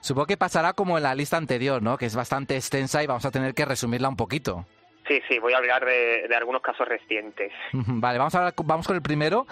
[0.00, 1.96] Supongo que pasará como en la lista anterior, ¿no?
[1.96, 4.66] Que es bastante extensa y vamos a tener que resumirla un poquito.
[5.06, 7.52] Sí, sí, voy a hablar de, de algunos casos recientes.
[7.72, 9.46] Vale, vamos, a hablar- vamos con el primero.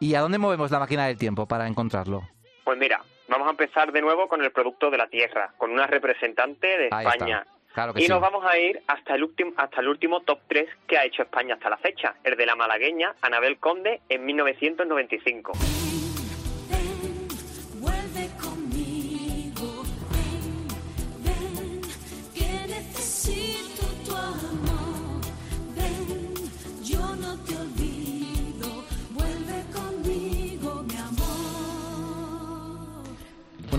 [0.00, 2.22] ¿Y a dónde movemos la máquina del tiempo para encontrarlo?
[2.64, 5.86] Pues mira, vamos a empezar de nuevo con el producto de la tierra, con una
[5.86, 7.38] representante de Ahí España.
[7.46, 7.52] está.
[7.74, 8.08] Claro que Y sí.
[8.10, 11.22] nos vamos a ir hasta el último hasta el último top 3 que ha hecho
[11.22, 15.52] España hasta la fecha, el de la malagueña Anabel Conde en 1995.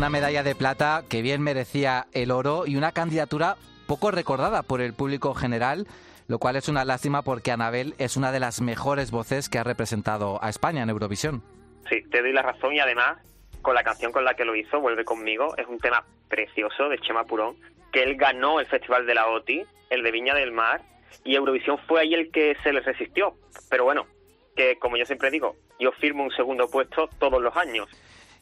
[0.04, 3.56] Una medalla de plata que bien merecía el oro y una candidatura
[3.88, 5.88] poco recordada por el público general,
[6.28, 9.64] lo cual es una lástima porque Anabel es una de las mejores voces que ha
[9.64, 11.42] representado a España en Eurovisión.
[11.90, 13.18] Sí, te doy la razón y además
[13.62, 17.00] con la canción con la que lo hizo, Vuelve conmigo, es un tema precioso de
[17.00, 17.56] Chema Purón,
[17.94, 20.82] que él ganó el Festival de la OTI, el de Viña del Mar,
[21.24, 23.36] y Eurovisión fue ahí el que se le resistió.
[23.70, 24.06] Pero bueno,
[24.54, 27.88] que como yo siempre digo, yo firmo un segundo puesto todos los años.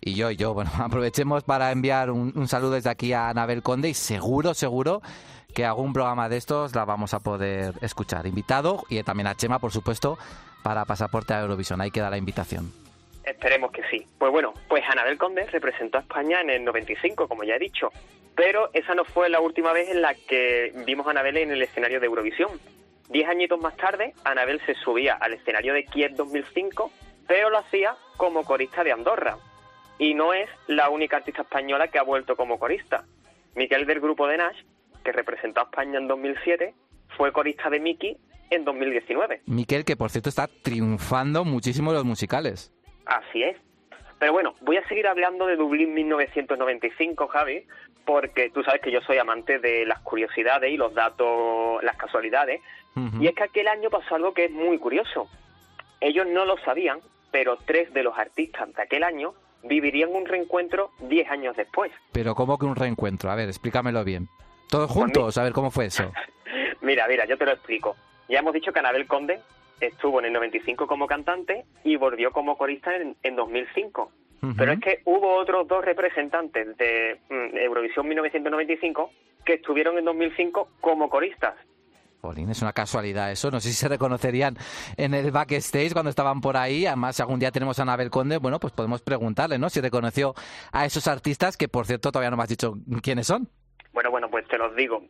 [0.03, 3.89] Y yo, y yo, bueno, aprovechemos para enviar un, saludo desde aquí a Anabel Conde
[3.89, 5.01] y seguro, seguro
[5.53, 8.25] que algún programa de estos la vamos a poder escuchar.
[8.25, 10.17] Invitado y también a Chema, por supuesto,
[10.63, 11.81] para Pasaporte a Eurovisión.
[11.81, 12.71] Ahí queda la invitación.
[13.23, 14.07] Esperemos que sí.
[14.17, 17.91] Pues bueno, pues Anabel Conde representó a España en el 95, como ya he dicho.
[18.35, 21.61] Pero esa no fue la última vez en la que vimos a Anabel en el
[21.61, 22.49] escenario de Eurovisión.
[23.09, 26.91] Diez añitos más tarde, Anabel se subía al escenario de Kiev 2005,
[27.27, 29.37] pero lo hacía como corista de Andorra.
[30.01, 33.05] Y no es la única artista española que ha vuelto como corista.
[33.53, 34.57] Miquel del grupo de Nash,
[35.03, 36.73] que representó a España en 2007,
[37.15, 38.17] fue corista de Mickey
[38.49, 39.41] en 2019.
[39.45, 42.73] Miquel, que por cierto está triunfando muchísimo en los musicales.
[43.05, 43.57] Así es.
[44.17, 47.67] Pero bueno, voy a seguir hablando de Dublín 1995, Javi,
[48.03, 52.59] porque tú sabes que yo soy amante de las curiosidades y los datos, las casualidades.
[53.19, 55.29] Y es que aquel año pasó algo que es muy curioso.
[55.99, 60.91] Ellos no lo sabían, pero tres de los artistas de aquel año vivirían un reencuentro
[61.00, 61.91] diez años después.
[62.12, 63.32] Pero ¿cómo que un reencuentro?
[63.32, 64.28] A ver, explícamelo bien.
[64.69, 65.38] ¿Todos juntos?
[65.38, 66.12] A ver, ¿cómo fue eso?
[66.82, 67.95] Mira, mira, yo te lo explico.
[68.28, 69.39] Ya hemos dicho que Anabel Conde
[69.80, 74.12] estuvo en el 95 como cantante y volvió como corista en, en 2005.
[74.41, 74.54] Ujú.
[74.58, 79.12] Pero es que hubo otros dos representantes de mm, Eurovisión 1995
[79.45, 81.56] que estuvieron en 2005 como coristas.
[82.21, 83.49] Jolín, es una casualidad eso.
[83.49, 84.55] No sé si se reconocerían
[84.95, 86.86] en el backstage cuando estaban por ahí.
[86.86, 89.69] Además, si algún día tenemos a Anabel Conde, bueno, pues podemos preguntarle, ¿no?
[89.69, 90.34] Si reconoció
[90.71, 93.49] a esos artistas que, por cierto, todavía no me has dicho quiénes son.
[93.93, 95.03] Bueno, bueno, pues te los digo.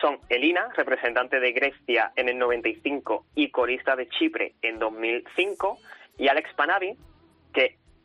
[0.00, 5.78] Son Elina, representante de Grecia en el 95 y corista de Chipre en 2005,
[6.18, 6.96] y Alex Panavi,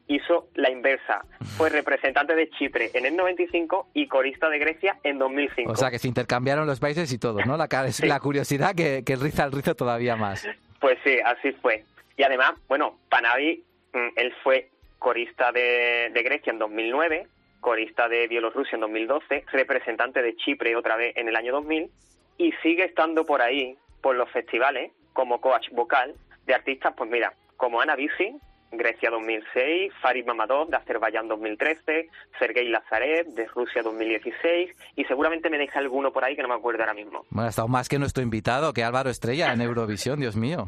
[0.08, 1.26] hizo la inversa.
[1.58, 5.72] Fue representante de Chipre en el 95 y corista de Grecia en 2005.
[5.72, 7.58] O sea, que se intercambiaron los países y todo, ¿no?
[7.58, 8.06] La, Sí.
[8.08, 10.48] la curiosidad que, que riza el rizo todavía más.
[10.80, 11.84] Pues sí, así fue.
[12.18, 13.63] Y además, bueno, Panavi,
[13.94, 17.28] mm, él fue corista de, de Grecia en 2009,
[17.60, 21.89] corista de Bielorrusia en 2012, representante de Chipre otra vez en el año 2000,
[22.38, 26.13] y sigue estando por ahí, por los festivales, como coach vocal
[26.46, 28.36] de artistas, pues mira, como Ana Bisi,
[28.78, 32.10] Grecia 2006, Farid Mamadov de Azerbaiyán 2013,
[32.40, 36.56] Sergei Lazarev de Rusia 2016, y seguramente me deja alguno por ahí que no me
[36.56, 37.26] acuerdo ahora mismo.
[37.30, 40.68] Bueno, ha estado más que nuestro invitado, que Álvaro Estrella en Eurovisión, Dios mío.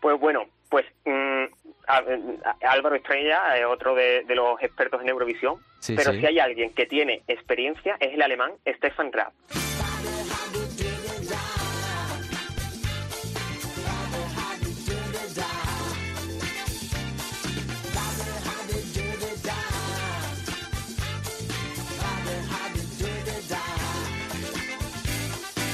[0.00, 1.44] Pues bueno, pues mm,
[2.66, 6.20] Álvaro Estrella es otro de, de los expertos en Eurovisión, Sí, pero sí.
[6.20, 9.32] si hay alguien que tiene experiencia es el alemán Stefan Raab.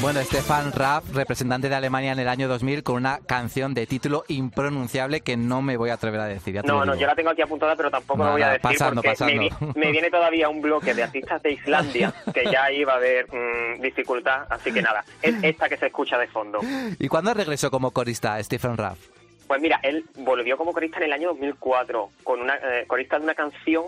[0.00, 4.24] Bueno, Stefan Raff, representante de Alemania en el año 2000, con una canción de título
[4.28, 6.54] impronunciable que no me voy a atrever a decir.
[6.54, 7.02] ya No, no, digo.
[7.02, 9.34] yo la tengo aquí apuntada, pero tampoco lo voy a decir pasando, porque pasando.
[9.42, 12.96] Me, vi- me viene todavía un bloque de artistas de Islandia que ya va a
[12.96, 16.60] haber mm, dificultad, así que nada, es esta que se escucha de fondo.
[16.98, 18.98] ¿Y cuándo regresó como corista Stefan Raff?
[19.46, 23.24] Pues mira, él volvió como corista en el año 2004 con una eh, corista de
[23.24, 23.84] una canción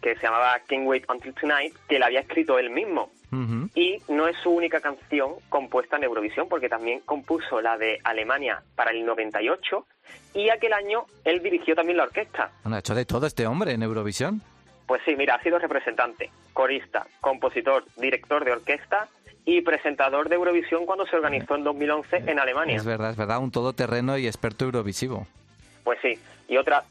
[0.00, 3.10] que se llamaba Can't Wait Until Tonight, que la había escrito él mismo.
[3.74, 8.62] Y no es su única canción compuesta en Eurovisión, porque también compuso la de Alemania
[8.76, 9.84] para el 98
[10.34, 12.50] y aquel año él dirigió también la orquesta.
[12.62, 14.40] Bueno, ha hecho de todo este hombre en Eurovisión.
[14.86, 19.08] Pues sí, mira, ha sido representante, corista, compositor, director de orquesta
[19.44, 22.76] y presentador de Eurovisión cuando se organizó en 2011 en Alemania.
[22.76, 25.26] Es verdad, es verdad, un todoterreno y experto eurovisivo.
[25.84, 26.18] Pues sí,
[26.48, 26.84] y otra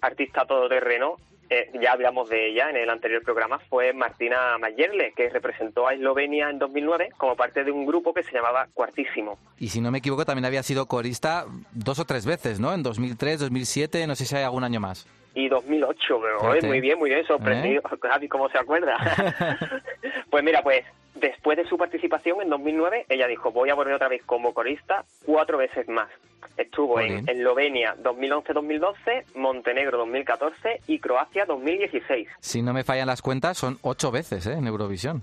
[0.00, 1.16] artista todoterreno,
[1.50, 5.94] eh, ya hablamos de ella en el anterior programa, fue Martina Mayerle, que representó a
[5.94, 9.36] Eslovenia en 2009 como parte de un grupo que se llamaba Cuartísimo.
[9.58, 12.72] Y si no me equivoco, también había sido corista dos o tres veces, ¿no?
[12.72, 15.08] En 2003, 2007, no sé si hay algún año más.
[15.34, 17.82] Y 2008, pero oye, muy bien, muy bien, sorprendido.
[18.02, 18.96] Javi, ¿cómo se acuerda?
[20.30, 24.08] pues mira, pues después de su participación en 2009, ella dijo, voy a volver otra
[24.08, 26.08] vez como corista cuatro veces más.
[26.56, 27.28] Estuvo en.
[27.28, 32.28] Eslovenia 2011-2012, Montenegro 2014 y Croacia 2016.
[32.40, 34.54] Si no me fallan las cuentas, son ocho veces, ¿eh?
[34.54, 35.22] En Eurovisión.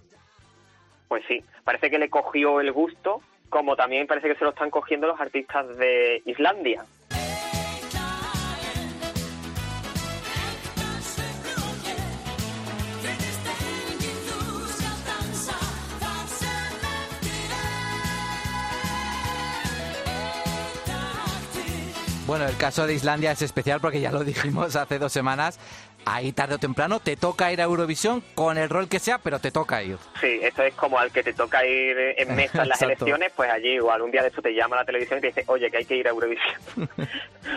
[1.08, 4.69] Pues sí, parece que le cogió el gusto, como también parece que se lo están
[4.69, 6.86] cogiendo los artistas de Islandia.
[22.28, 25.58] Bueno, el caso de Islandia es especial porque ya lo dijimos hace dos semanas.
[26.06, 29.40] Ahí tarde o temprano te toca ir a Eurovisión con el rol que sea, pero
[29.40, 29.98] te toca ir.
[30.20, 33.50] Sí, eso es como al que te toca ir en mesa en las elecciones, pues
[33.50, 35.78] allí igual un día de esto te llama la televisión y te dice, oye, que
[35.78, 36.60] hay que ir a Eurovisión.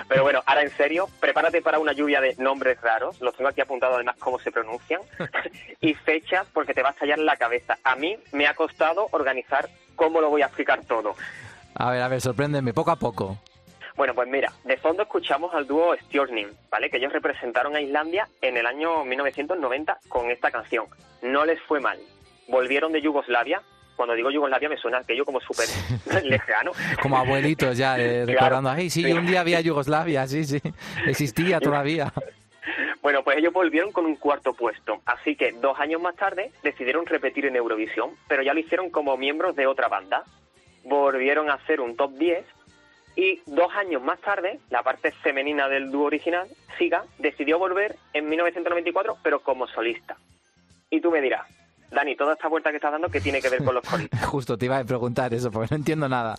[0.09, 3.61] Pero bueno, ahora en serio, prepárate para una lluvia de nombres raros, los tengo aquí
[3.61, 5.01] apuntados además cómo se pronuncian,
[5.81, 7.79] y fechas porque te va a estallar la cabeza.
[7.83, 11.17] A mí me ha costado organizar cómo lo voy a explicar todo.
[11.75, 13.39] A ver, a ver, sorpréndeme, poco a poco.
[14.01, 16.89] Bueno, pues mira, de fondo escuchamos al dúo Stjórnin, ¿vale?
[16.89, 20.87] Que ellos representaron a Islandia en el año 1990 con esta canción.
[21.21, 21.99] No les fue mal.
[22.49, 23.61] Volvieron de Yugoslavia.
[23.97, 25.67] Cuando digo Yugoslavia me suena aquello como súper
[26.25, 26.73] lejano.
[27.03, 29.13] Como abuelitos ya, eh, recordando, ay, sí, Sí.
[29.13, 30.63] un día había Yugoslavia, sí, sí,
[31.07, 32.11] existía todavía.
[33.03, 35.03] Bueno, pues ellos volvieron con un cuarto puesto.
[35.05, 39.19] Así que dos años más tarde decidieron repetir en Eurovisión, pero ya lo hicieron como
[39.19, 40.25] miembros de otra banda.
[40.85, 42.47] Volvieron a hacer un top 10
[43.17, 48.29] y dos años más tarde, la parte femenina del dúo original, Siga, decidió volver en
[48.29, 50.17] 1994, pero como solista.
[50.89, 51.47] Y tú me dirás,
[51.91, 54.25] Dani, toda esta vuelta que estás dando, ¿qué tiene que ver con los coristas?
[54.27, 56.37] Justo te iba a preguntar eso, porque no entiendo nada.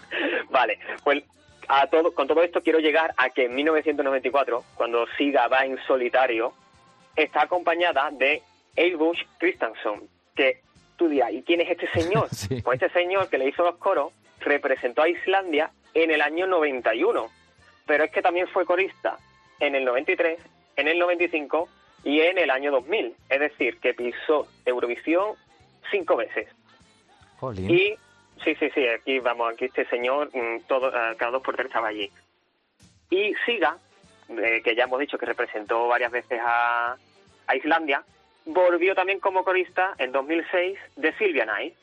[0.50, 1.24] Vale, pues
[1.68, 5.78] a todo, con todo esto quiero llegar a que en 1994, cuando Siga va en
[5.86, 6.52] solitario,
[7.16, 8.42] está acompañada de
[8.76, 10.60] Eilbush Christensen, que
[10.96, 12.28] tú dirás, ¿y quién es este señor?
[12.32, 12.60] Sí.
[12.62, 17.30] Pues este señor que le hizo los coros representó a Islandia en el año 91,
[17.86, 19.18] pero es que también fue corista
[19.60, 20.38] en el 93,
[20.76, 21.68] en el 95
[22.04, 25.34] y en el año 2000, es decir, que pisó Eurovisión
[25.90, 26.48] cinco veces.
[27.38, 27.70] Jolín.
[27.70, 27.94] Y
[28.44, 31.66] sí, sí, sí, aquí vamos, aquí este señor, mm, todo, eh, cada dos por tres
[31.66, 32.10] estaba allí.
[33.10, 33.76] Y Siga,
[34.28, 36.96] eh, que ya hemos dicho que representó varias veces a,
[37.46, 38.02] a Islandia,
[38.44, 41.74] volvió también como corista en 2006 de Silvia Knight.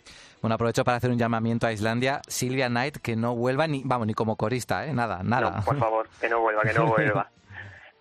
[0.42, 2.22] Bueno, aprovecho para hacer un llamamiento a Islandia.
[2.28, 4.94] Silvia Knight, que no vuelva ni, vamos, ni como corista, ¿eh?
[4.94, 5.58] Nada, nada.
[5.58, 7.30] No, por favor, que no vuelva, que no vuelva.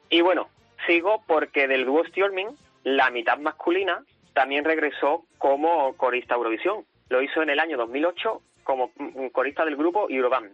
[0.08, 0.48] y bueno,
[0.86, 2.48] sigo porque del dúo Stjórnin,
[2.84, 6.84] la mitad masculina también regresó como corista a Eurovisión.
[7.08, 10.52] Lo hizo en el año 2008 como mm, corista del grupo Euroband.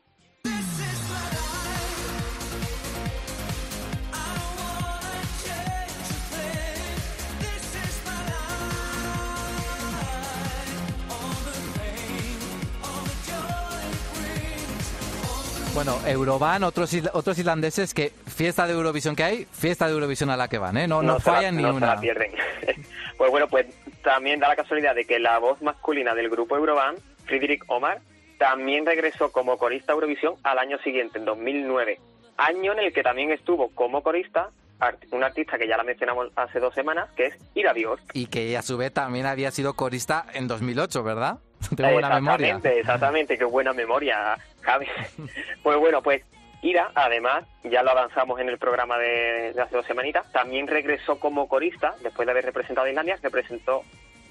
[15.75, 20.37] Bueno, Eurovan, otros, otros islandeses que fiesta de Eurovisión que hay, fiesta de Eurovisión a
[20.37, 20.87] la que van, ¿eh?
[20.87, 21.95] No, no, se la- fallan ni no se una.
[21.97, 22.31] la pierden.
[23.19, 23.67] pues bueno, pues
[24.03, 28.01] también da la casualidad de que la voz masculina del grupo Euroband, Friedrich Omar,
[28.39, 31.99] también regresó como corista a Eurovisión al año siguiente, en 2009.
[32.37, 36.29] Año en el que también estuvo como corista art- un artista que ya la mencionamos
[36.37, 38.03] hace dos semanas, que es Ira Bjork.
[38.13, 41.39] Y que a su vez también había sido corista en 2008, ¿verdad?
[41.77, 42.47] Tengo buena memoria.
[42.47, 44.87] Exactamente, exactamente, qué buena memoria, Javi.
[45.63, 46.23] pues bueno, pues
[46.63, 51.19] Ira, además, ya lo avanzamos en el programa de, de hace dos semanitas, también regresó
[51.19, 53.83] como corista, después de haber representado a Islandia, representó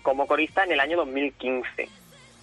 [0.02, 1.88] como corista en el año 2015.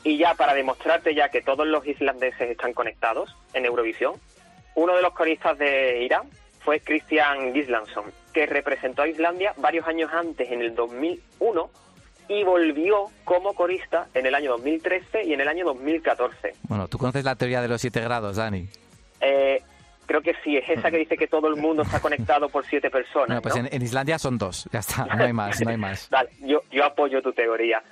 [0.02, 4.14] Y ya para demostrarte ya que todos los islandeses están conectados en Eurovisión,
[4.74, 6.28] uno de los coristas de Irán
[6.60, 11.70] fue Christian Gislason, que representó a Islandia varios años antes, en el 2001,
[12.30, 16.54] y volvió como corista en el año 2013 y en el año 2014.
[16.68, 18.68] Bueno, tú conoces la teoría de los siete grados, Dani.
[19.20, 19.60] Eh,
[20.06, 22.88] creo que sí, es esa que dice que todo el mundo está conectado por siete
[22.88, 23.26] personas.
[23.26, 23.62] Bueno, pues ¿no?
[23.62, 26.08] en, en Islandia son dos, ya está, no hay más, no hay más.
[26.10, 27.82] Vale, yo, yo apoyo tu teoría.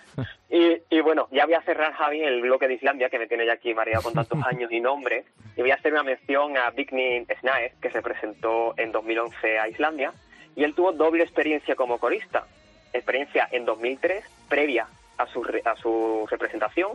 [0.49, 3.45] Y, y bueno, ya voy a cerrar, Javi, el bloque de Islandia, que me tiene
[3.45, 5.27] ya aquí mareado con tantos años y nombres.
[5.57, 9.69] Y voy a hacer una mención a Vigny Snaes, que se presentó en 2011 a
[9.69, 10.13] Islandia.
[10.55, 12.47] Y él tuvo doble experiencia como corista.
[12.93, 14.87] Experiencia en 2003, previa
[15.19, 16.93] a su, re- a su representación,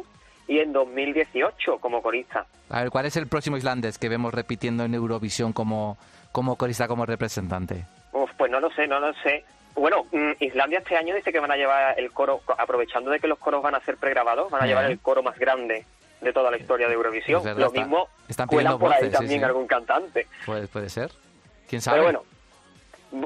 [0.47, 2.45] y en 2018 como corista.
[2.69, 5.97] A ver, ¿cuál es el próximo islandés que vemos repitiendo en Eurovisión como,
[6.31, 7.85] como corista, como representante?
[8.11, 9.45] Uf, pues no lo sé, no lo sé.
[9.75, 13.27] Bueno, mm, Islandia este año dice que van a llevar el coro, aprovechando de que
[13.27, 14.67] los coros van a ser pregrabados, van a Eh.
[14.69, 15.85] llevar el coro más grande
[16.21, 17.43] de toda la historia de Eurovisión.
[17.43, 19.45] Verdad, Lo mismo están por ahí voces, sí, también sí.
[19.45, 20.27] algún cantante.
[20.45, 21.11] Puede, puede ser.
[21.67, 21.97] ¿Quién sabe?
[21.99, 22.23] Pero bueno,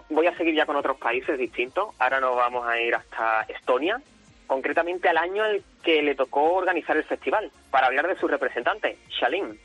[0.09, 1.89] voy a seguir ya con otros países distintos.
[1.99, 4.01] Ahora nos vamos a ir hasta Estonia,
[4.45, 8.97] concretamente al año al que le tocó organizar el festival, para hablar de su representante,
[9.09, 9.59] Shalin.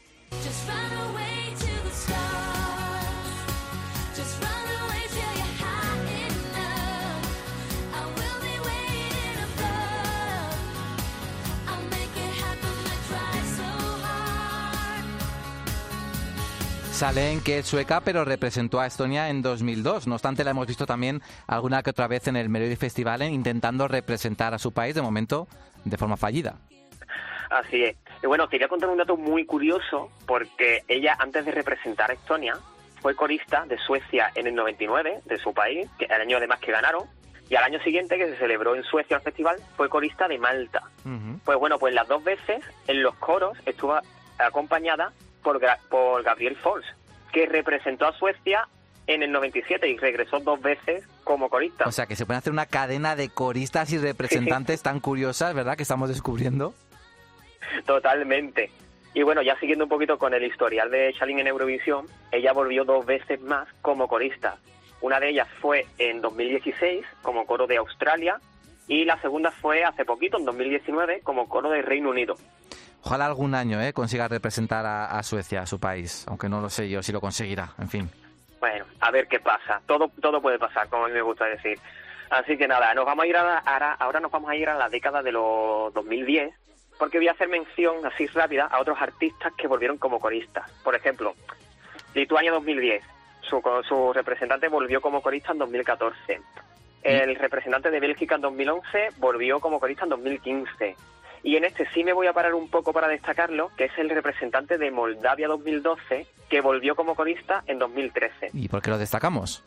[17.03, 20.07] Salen que es sueca, pero representó a Estonia en 2002.
[20.07, 23.89] No obstante, la hemos visto también alguna que otra vez en el Melody Festival intentando
[23.89, 25.49] representar a su país, de momento,
[25.85, 26.61] de forma fallida.
[27.51, 27.97] Así es.
[28.23, 32.13] Y bueno, te voy a contar un dato muy curioso, porque ella, antes de representar
[32.13, 32.57] a Estonia,
[33.01, 36.71] fue corista de Suecia en el 99, de su país, que el año además que
[36.71, 37.03] ganaron,
[37.51, 40.85] y al año siguiente, que se celebró en Suecia el festival, fue corista de Malta.
[41.45, 43.99] Pues bueno, pues las dos veces en los coros estuvo
[44.39, 45.13] acompañada
[45.43, 46.87] por, por Gabriel Fors,
[47.33, 48.69] que representó a Suecia
[49.07, 51.85] en el 97 y regresó dos veces como corista.
[51.87, 55.77] O sea, que se puede hacer una cadena de coristas y representantes tan curiosas, ¿verdad?
[55.77, 56.75] Que estamos descubriendo.
[57.87, 58.71] Totalmente.
[59.15, 62.85] Y bueno, ya siguiendo un poquito con el historial de Shalin en Eurovisión, ella volvió
[62.85, 64.57] dos veces más como corista.
[65.01, 68.39] Una de ellas fue en 2016 como coro de Australia
[68.89, 72.37] y la segunda fue hace poquito, en 2019, como coro de Reino Unido.
[73.05, 73.93] Ojalá algún año ¿eh?
[73.93, 77.21] consiga representar a, a Suecia, a su país, aunque no lo sé yo si lo
[77.21, 78.11] conseguirá, en fin.
[78.61, 79.81] Bueno, a ver qué pasa.
[79.87, 81.79] Todo, todo puede pasar, como a mí me gusta decir.
[82.31, 84.69] Así que nada, nos vamos a ir a la- ahora, ahora nos vamos a ir
[84.69, 86.55] a la década de los 2010,
[86.99, 90.71] porque voy a hacer mención así rápida a otros artistas que volvieron como coristas.
[90.85, 91.35] Por ejemplo,
[92.15, 93.03] Lituania 2010,
[93.43, 96.41] su, su representante volvió como corista en 2014.
[97.03, 100.97] El representante de Bélgica en 2011 volvió como corista en 2015.
[101.43, 104.11] Y en este sí me voy a parar un poco para destacarlo, que es el
[104.11, 108.51] representante de Moldavia 2012, que volvió como corista en 2013.
[108.53, 109.65] ¿Y por qué lo destacamos?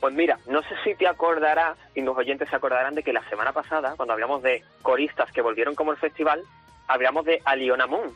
[0.00, 3.28] Pues mira, no sé si te acordarás, y los oyentes se acordarán de que la
[3.28, 6.42] semana pasada, cuando hablamos de coristas que volvieron como el festival,
[6.86, 8.14] hablamos de Aliona Moon.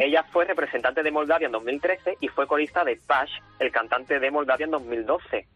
[0.00, 4.30] Ella fue representante de Moldavia en 2013 y fue corista de Pash, el cantante de
[4.30, 5.46] Moldavia en 2012.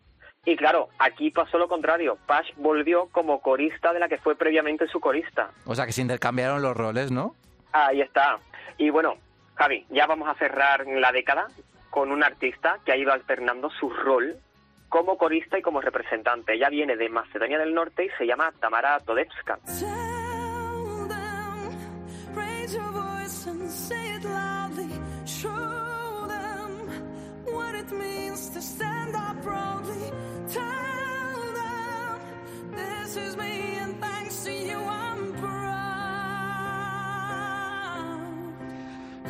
[0.45, 2.19] Y claro, aquí pasó lo contrario.
[2.27, 5.51] Pash volvió como corista de la que fue previamente su corista.
[5.67, 7.37] O sea, que se intercambiaron los roles, ¿no?
[7.71, 8.39] Ahí está.
[8.77, 9.15] Y bueno,
[9.55, 11.47] Javi, ya vamos a cerrar la década
[11.91, 14.37] con un artista que ha ido alternando su rol
[14.89, 16.55] como corista y como representante.
[16.55, 19.61] Ella viene de Macedonia del Norte y se llama Tamara Todevska.
[19.65, 24.91] Tell them, raise your voice and say it loudly.
[25.25, 26.89] Show them
[27.55, 30.32] what it means to stand up proudly.
[33.13, 35.73] Tell them this is me and thanks to you I'm proud.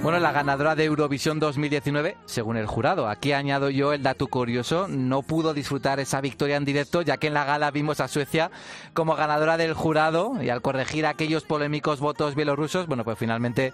[0.02, 3.08] Bueno, la ganadora de Eurovisión 2019, según el jurado.
[3.08, 7.28] Aquí añado yo el dato curioso, no pudo disfrutar esa victoria en directo, ya que
[7.28, 8.50] en la gala vimos a Suecia
[8.94, 13.72] como ganadora del jurado y al corregir aquellos polémicos votos bielorrusos, bueno, pues finalmente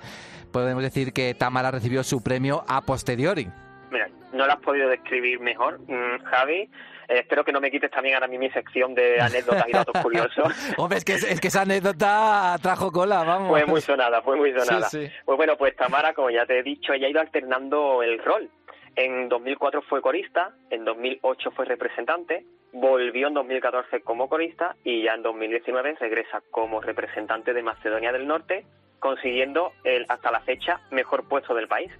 [0.52, 3.48] podemos decir que Tamara recibió su premio a posteriori.
[3.90, 6.70] Mira, no lo has podido describir mejor, mm, Javi.
[7.08, 10.02] Eh, espero que no me quites también ahora mismo mi sección de anécdotas y datos
[10.02, 10.52] curiosos.
[10.76, 13.48] Hombre, es que, es que esa anécdota trajo cola, vamos.
[13.48, 14.88] Fue muy sonada, fue muy sonada.
[14.88, 15.12] Sí, sí.
[15.24, 18.50] Pues bueno, pues Tamara, como ya te he dicho, ella ha ido alternando el rol.
[18.96, 25.14] En 2004 fue corista, en 2008 fue representante, volvió en 2014 como corista y ya
[25.14, 28.66] en 2019 regresa como representante de Macedonia del Norte,
[28.98, 31.92] consiguiendo el hasta la fecha mejor puesto del país.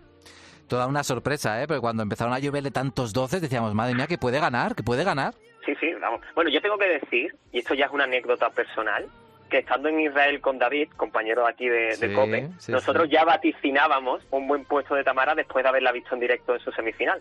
[0.68, 1.66] Toda una sorpresa, ¿eh?
[1.66, 5.02] Porque cuando empezaron a lloverle tantos doces decíamos, madre mía, que puede ganar, que puede
[5.04, 5.34] ganar.
[5.64, 6.20] Sí, sí, vamos.
[6.34, 9.06] Bueno, yo tengo que decir, y esto ya es una anécdota personal,
[9.50, 13.06] que estando en Israel con David, compañero de aquí de, de Sí, COPE, sí, nosotros
[13.06, 13.12] sí.
[13.12, 16.70] ya vaticinábamos un buen puesto de Tamara después de haberla visto en directo en su
[16.72, 17.18] semifinal.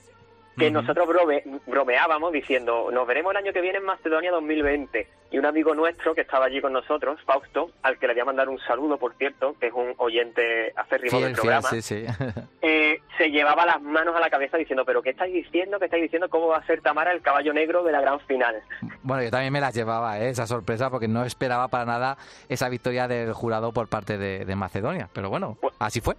[0.58, 5.08] Que nosotros brome- bromeábamos diciendo, nos veremos el año que viene en Macedonia 2020.
[5.30, 8.26] Y un amigo nuestro que estaba allí con nosotros, Fausto, al que le voy a
[8.26, 12.06] mandar un saludo, por cierto, que es un oyente acérrimo del fiel, programa, sí, sí.
[12.62, 15.80] eh, se llevaba las manos a la cabeza diciendo, pero ¿qué estáis diciendo?
[15.80, 16.30] ¿Qué estáis diciendo?
[16.30, 18.56] ¿Cómo va a ser Tamara el caballo negro de la gran final?
[19.04, 20.30] Bueno, yo también me las llevaba, ¿eh?
[20.30, 22.18] esa sorpresa, porque no esperaba para nada
[22.50, 25.10] esa victoria del jurado por parte de, de Macedonia.
[25.14, 26.16] Pero bueno, Bu- así fue.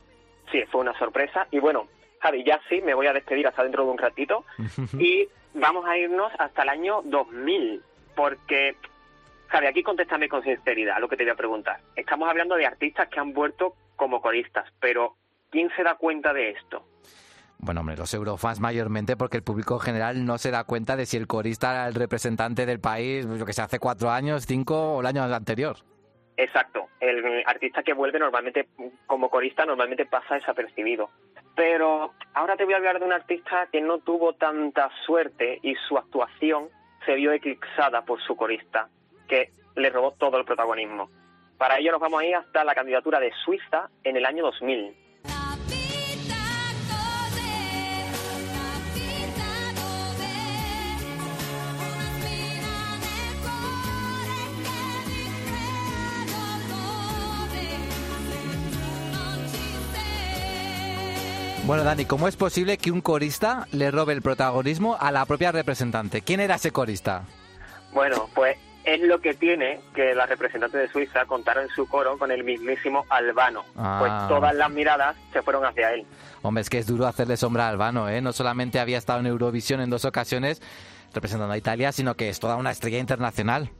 [0.52, 1.46] Sí, fue una sorpresa.
[1.50, 1.86] Y bueno,
[2.20, 4.44] Javi, ya sí, me voy a despedir hasta dentro de un ratito.
[4.98, 7.82] y vamos a irnos hasta el año 2000,
[8.14, 8.76] porque,
[9.48, 11.80] Javi, aquí contéstame con sinceridad a lo que te voy a preguntar.
[11.96, 15.16] Estamos hablando de artistas que han vuelto como coristas, pero
[15.50, 16.84] ¿quién se da cuenta de esto?
[17.60, 21.16] Bueno, hombre, los eurofans mayormente, porque el público general no se da cuenta de si
[21.16, 25.00] el corista era el representante del país, lo que se hace cuatro años, cinco o
[25.00, 25.78] el año anterior.
[26.38, 28.68] Exacto, el artista que vuelve normalmente
[29.08, 31.10] como corista normalmente pasa desapercibido.
[31.56, 35.74] Pero ahora te voy a hablar de un artista que no tuvo tanta suerte y
[35.74, 36.68] su actuación
[37.04, 38.88] se vio eclipsada por su corista,
[39.26, 41.10] que le robó todo el protagonismo.
[41.58, 45.07] Para ello nos vamos a ir hasta la candidatura de Suiza en el año 2000.
[61.68, 65.52] Bueno, Dani, ¿cómo es posible que un corista le robe el protagonismo a la propia
[65.52, 66.22] representante?
[66.22, 67.24] ¿Quién era ese corista?
[67.92, 72.16] Bueno, pues es lo que tiene que la representante de Suiza contara en su coro
[72.16, 73.66] con el mismísimo Albano.
[73.76, 73.98] Ah.
[74.00, 76.06] Pues todas las miradas se fueron hacia él.
[76.40, 78.22] Hombre, es que es duro hacerle sombra a Albano, ¿eh?
[78.22, 80.62] No solamente había estado en Eurovisión en dos ocasiones
[81.12, 83.72] representando a Italia, sino que es toda una estrella internacional.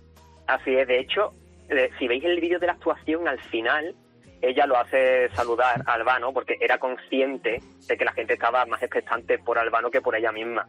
[0.47, 1.33] Así es, de hecho,
[1.71, 3.95] eh, si veis el vídeo de la actuación al final,
[4.41, 8.83] ella lo hace saludar a Albano porque era consciente de que la gente estaba más
[8.83, 10.67] expectante por Albano que por ella misma.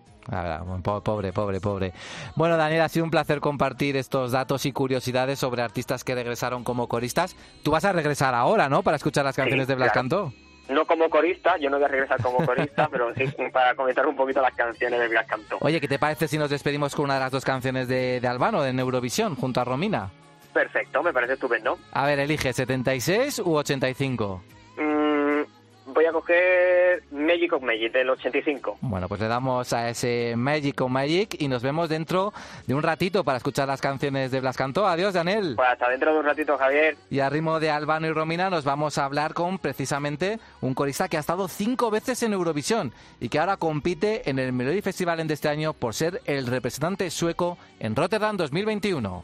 [1.04, 1.94] Pobre, pobre, pobre.
[2.36, 6.64] Bueno, Daniel, ha sido un placer compartir estos datos y curiosidades sobre artistas que regresaron
[6.64, 7.36] como coristas.
[7.64, 8.84] Tú vas a regresar ahora, ¿no?
[8.84, 10.10] Para escuchar las canciones Sí, de Blas claro.
[10.10, 10.34] Cantó.
[10.70, 14.16] No como corista, yo no voy a regresar como corista, pero sí para comentar un
[14.16, 15.58] poquito las canciones de Blas Cantó.
[15.62, 18.28] Oye, ¿qué te parece si nos despedimos con una de las dos canciones de, de
[18.28, 20.12] Albano en Eurovisión junto a Romina?
[20.60, 21.80] Perfecto, me parece estupendo.
[21.94, 24.44] A ver, elige 76 u 85.
[24.76, 28.80] Mm, voy a coger Magic of Magic del 85.
[28.82, 32.34] Bueno, pues le damos a ese Magic o Magic y nos vemos dentro
[32.68, 34.86] de un ratito para escuchar las canciones de Blas Cantó.
[34.86, 35.54] Adiós, Daniel.
[35.56, 36.98] Pues hasta dentro de un ratito, Javier.
[37.10, 41.08] Y a ritmo de Albano y Romina nos vamos a hablar con precisamente un corista
[41.08, 42.92] que ha estado cinco veces en Eurovisión
[43.22, 47.10] y que ahora compite en el Melody Festival de este año por ser el representante
[47.12, 49.24] sueco en Rotterdam 2021.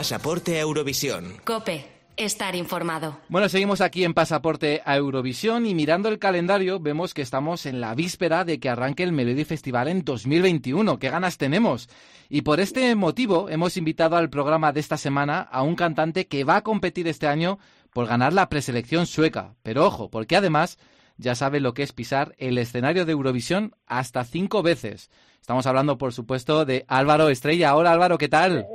[0.00, 1.34] Pasaporte a Eurovisión.
[1.44, 1.84] Cope,
[2.16, 3.18] estar informado.
[3.28, 7.82] Bueno, seguimos aquí en Pasaporte a Eurovisión y mirando el calendario vemos que estamos en
[7.82, 10.98] la víspera de que arranque el Melody Festival en 2021.
[10.98, 11.90] ¡Qué ganas tenemos!
[12.30, 16.44] Y por este motivo hemos invitado al programa de esta semana a un cantante que
[16.44, 17.58] va a competir este año
[17.92, 19.54] por ganar la preselección sueca.
[19.62, 20.78] Pero ojo, porque además
[21.18, 25.10] ya sabe lo que es pisar el escenario de Eurovisión hasta cinco veces.
[25.42, 27.76] Estamos hablando, por supuesto, de Álvaro Estrella.
[27.76, 28.66] Hola Álvaro, ¿qué tal?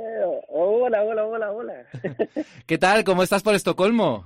[0.86, 1.74] Hola, hola, hola, hola.
[2.66, 3.02] ¿Qué tal?
[3.02, 4.24] ¿Cómo estás por Estocolmo?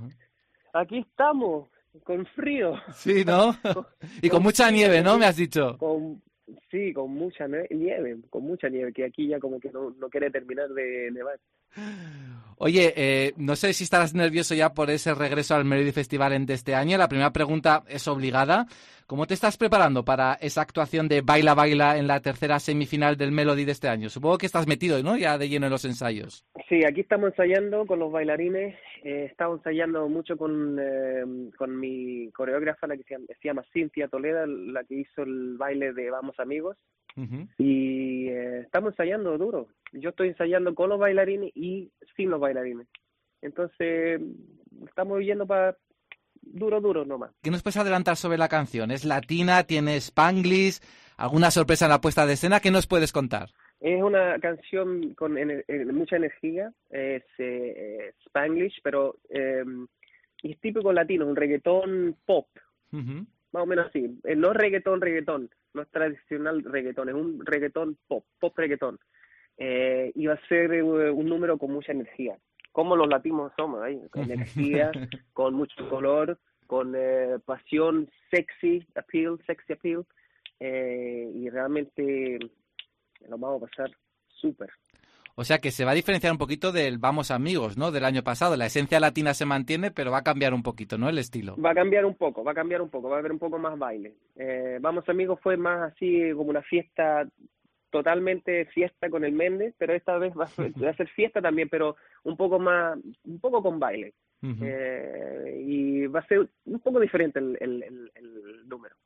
[0.74, 1.70] Aquí estamos,
[2.04, 2.74] con frío.
[2.92, 3.56] Sí, ¿no?
[4.20, 5.16] Y con mucha nieve, ¿no?
[5.16, 5.78] Me has dicho.
[5.78, 6.20] Con,
[6.70, 10.30] sí, con mucha nieve, con mucha nieve, que aquí ya como que no, no quiere
[10.30, 11.40] terminar de nevar.
[12.58, 16.44] Oye, eh, no sé si estarás nervioso ya por ese regreso al Melody Festival en
[16.44, 16.98] de este año.
[16.98, 18.66] La primera pregunta es obligada.
[19.10, 23.32] ¿Cómo te estás preparando para esa actuación de Baila Baila en la tercera semifinal del
[23.32, 24.08] Melody de este año?
[24.08, 25.16] Supongo que estás metido, ¿no?
[25.16, 26.46] Ya de lleno en los ensayos.
[26.68, 31.24] Sí, aquí estamos ensayando con los bailarines, eh, estamos ensayando mucho con, eh,
[31.58, 35.56] con mi coreógrafa, la que se llama, se llama Cintia Toledo, la que hizo el
[35.58, 36.76] baile de Vamos Amigos,
[37.16, 37.48] Ujú.
[37.58, 39.66] y eh, estamos ensayando duro.
[39.90, 42.86] Yo estoy ensayando con los bailarines y sin los bailarines.
[43.42, 44.20] Entonces,
[44.86, 45.76] estamos yendo para
[46.42, 47.30] duro, duro nomás.
[47.42, 48.90] ¿Qué nos puedes adelantar sobre la canción?
[48.90, 49.62] ¿Es latina?
[49.64, 50.80] ¿Tiene spanglish?
[51.16, 52.60] ¿Alguna sorpresa en la puesta de escena?
[52.60, 53.50] ¿Qué nos puedes contar?
[53.80, 59.64] Es una canción con ener- eh, mucha energía, es eh, Spanglish, pero eh,
[60.42, 62.46] es típico latino, un reggaetón pop,
[62.90, 64.18] más o menos así.
[64.24, 68.98] Eh, no es reggaetón, reggaetón, no es tradicional reggaetón, es un reggaetón pop, pop reggaetón.
[69.56, 72.36] Eh, y va a ser un número con mucha energía,
[72.72, 74.90] como los latinos somos, ahí, con energía,
[75.32, 80.06] con mucho color, con eh, pasión, sexy appeal, sexy appeal,
[80.60, 82.38] eh, y realmente
[83.28, 83.90] lo vamos a pasar
[84.28, 84.70] súper.
[85.36, 87.90] O sea que se va a diferenciar un poquito del Vamos Amigos, ¿no?
[87.90, 88.56] Del año pasado.
[88.56, 91.08] La esencia latina se mantiene, pero va a cambiar un poquito, ¿no?
[91.08, 91.56] El estilo.
[91.56, 93.58] Va a cambiar un poco, va a cambiar un poco, va a haber un poco
[93.58, 94.14] más baile.
[94.36, 97.26] Eh, Vamos amigos fue más así como una fiesta,
[97.90, 101.40] totalmente fiesta con el Méndez, pero esta vez va a ser, va a ser fiesta
[101.42, 104.14] también, pero un poco más, un poco con baile.
[104.62, 108.96] Eh, y va a ser un poco diferente el, el, el- el número.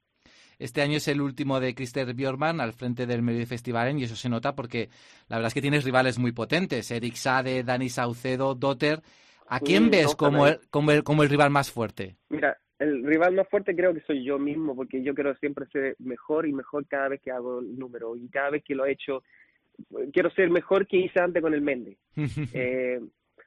[0.59, 4.17] Este año es el último de Christer Björkman al frente del Melody Festival y eso
[4.17, 4.89] se nota porque
[5.29, 6.91] la verdad es que tienes rivales muy potentes.
[6.91, 9.03] Eric Sade, Dani Saucedo, Dotter.
[9.47, 12.17] ¿A Sí, quién ves no, como el, como, el, como el rival más fuerte?
[12.29, 15.97] Mira, el rival más fuerte creo que soy yo mismo, porque yo quiero siempre ser
[15.99, 18.17] mejor y mejor cada vez que hago el número.
[18.17, 19.23] Y cada vez que lo he hecho,
[19.99, 21.99] eh, quiero ser mejor que hice antes con el Méndez.
[22.55, 23.01] Eh,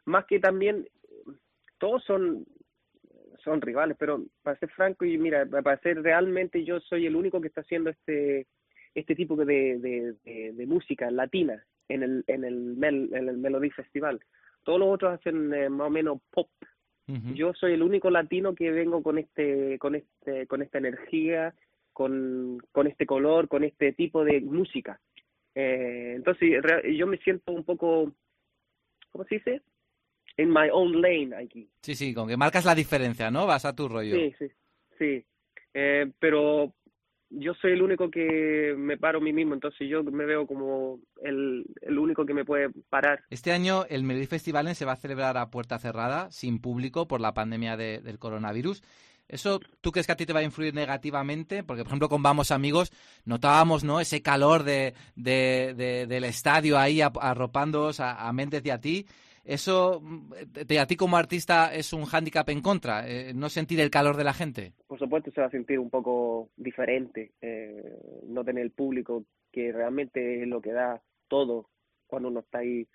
[0.06, 0.88] más que también,
[1.78, 2.46] todos son
[3.44, 7.40] son rivales, pero para ser franco y mira, para ser realmente yo soy el único
[7.40, 8.48] que está haciendo este
[8.94, 13.38] este tipo de, de, de, de música latina en el en el Mel, en el
[13.38, 14.20] Melody Festival.
[14.64, 16.50] Todos los otros hacen eh, más o menos pop.
[17.34, 21.54] Yo soy el único latino que vengo con este con este con esta energía,
[21.94, 25.00] con con este color, con este tipo de música.
[25.56, 26.62] Eh, entonces
[26.98, 28.12] yo me siento un poco
[29.12, 29.62] ¿cómo se dice?
[30.38, 31.70] In my own lane aquí.
[31.82, 33.48] Sí, sí, con que marcas la diferencia, ¿no?
[33.48, 34.16] Vas a tu rollo.
[34.16, 34.52] Sí, sí,
[35.00, 35.26] sí.
[35.74, 36.74] Eh, pero
[37.30, 41.00] yo soy el único que me paro a mí mismo, entonces yo me veo como
[41.22, 43.24] el, el único que me puede parar.
[43.30, 47.22] Este año el Melody Festival se va a celebrar a puerta cerrada, sin público, por
[47.22, 48.82] la pandemia de- del coronavirus.
[49.30, 51.62] ¿Eso tú crees que a ti te va a influir negativamente?
[51.64, 52.94] Porque, por ejemplo, con Vamos Amigos
[53.26, 54.00] notábamos ¿no?
[54.00, 59.06] ese calor de, de- de- del estadio ahí arropándoos a, a Méndez y a ti.
[59.48, 60.32] ¿Eso mm,
[60.68, 63.08] te- a ti como artista es un hándicap en contra?
[63.08, 64.74] eh, ¿No sentir el calor de la gente?
[64.88, 67.82] Por supuesto se va a sentir un poco diferente, eh,
[68.28, 71.70] no tener el público que realmente es lo que da todo
[72.08, 72.86] cuando uno está ahí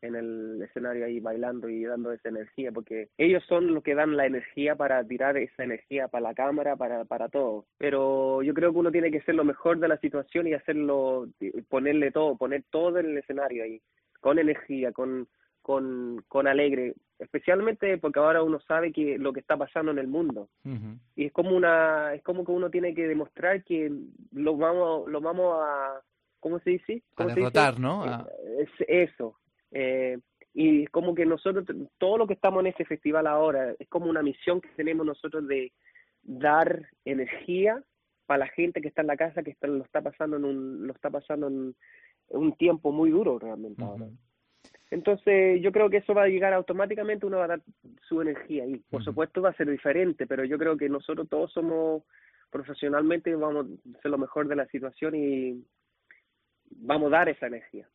[0.00, 4.16] en el escenario ahí bailando y dando esa energía, porque ellos son los que dan
[4.16, 7.66] la energía para tirar esa energía para la cámara, para, para todo.
[7.78, 11.28] Pero yo creo que uno tiene que ser lo mejor de la situación y hacerlo,
[11.68, 13.82] ponerle todo, poner todo en el escenario ahí,
[14.20, 15.28] con energía, con,
[15.68, 20.08] con, con alegre, especialmente porque ahora uno sabe que lo que está pasando en el
[20.08, 20.48] mundo.
[21.14, 23.92] Y es como una es como que uno tiene que demostrar que
[24.32, 26.00] lo vamos lo vamos a
[26.40, 28.02] cómo se dice A derrotar, ¿no?
[28.02, 28.26] A-
[28.60, 29.36] es eso.
[29.70, 30.16] Eh,
[30.54, 31.66] y como que nosotros
[31.98, 35.46] todo lo que estamos en este festival ahora es como una misión que tenemos nosotros
[35.48, 35.70] de
[36.22, 37.84] dar energía
[38.24, 40.86] para la gente que está en la casa que está, lo está pasando en un
[40.86, 41.74] lo está pasando en
[42.30, 44.06] un tiempo muy duro realmente ahora.
[44.90, 47.62] Entonces, yo creo que eso va a llegar automáticamente, uno va a dar
[48.08, 51.52] su energía y por supuesto va a ser diferente, pero yo creo que nosotros todos
[51.52, 52.02] somos
[52.50, 55.62] profesionalmente, vamos a hacer lo mejor de la situación y
[56.70, 57.86] vamos a dar esa energía,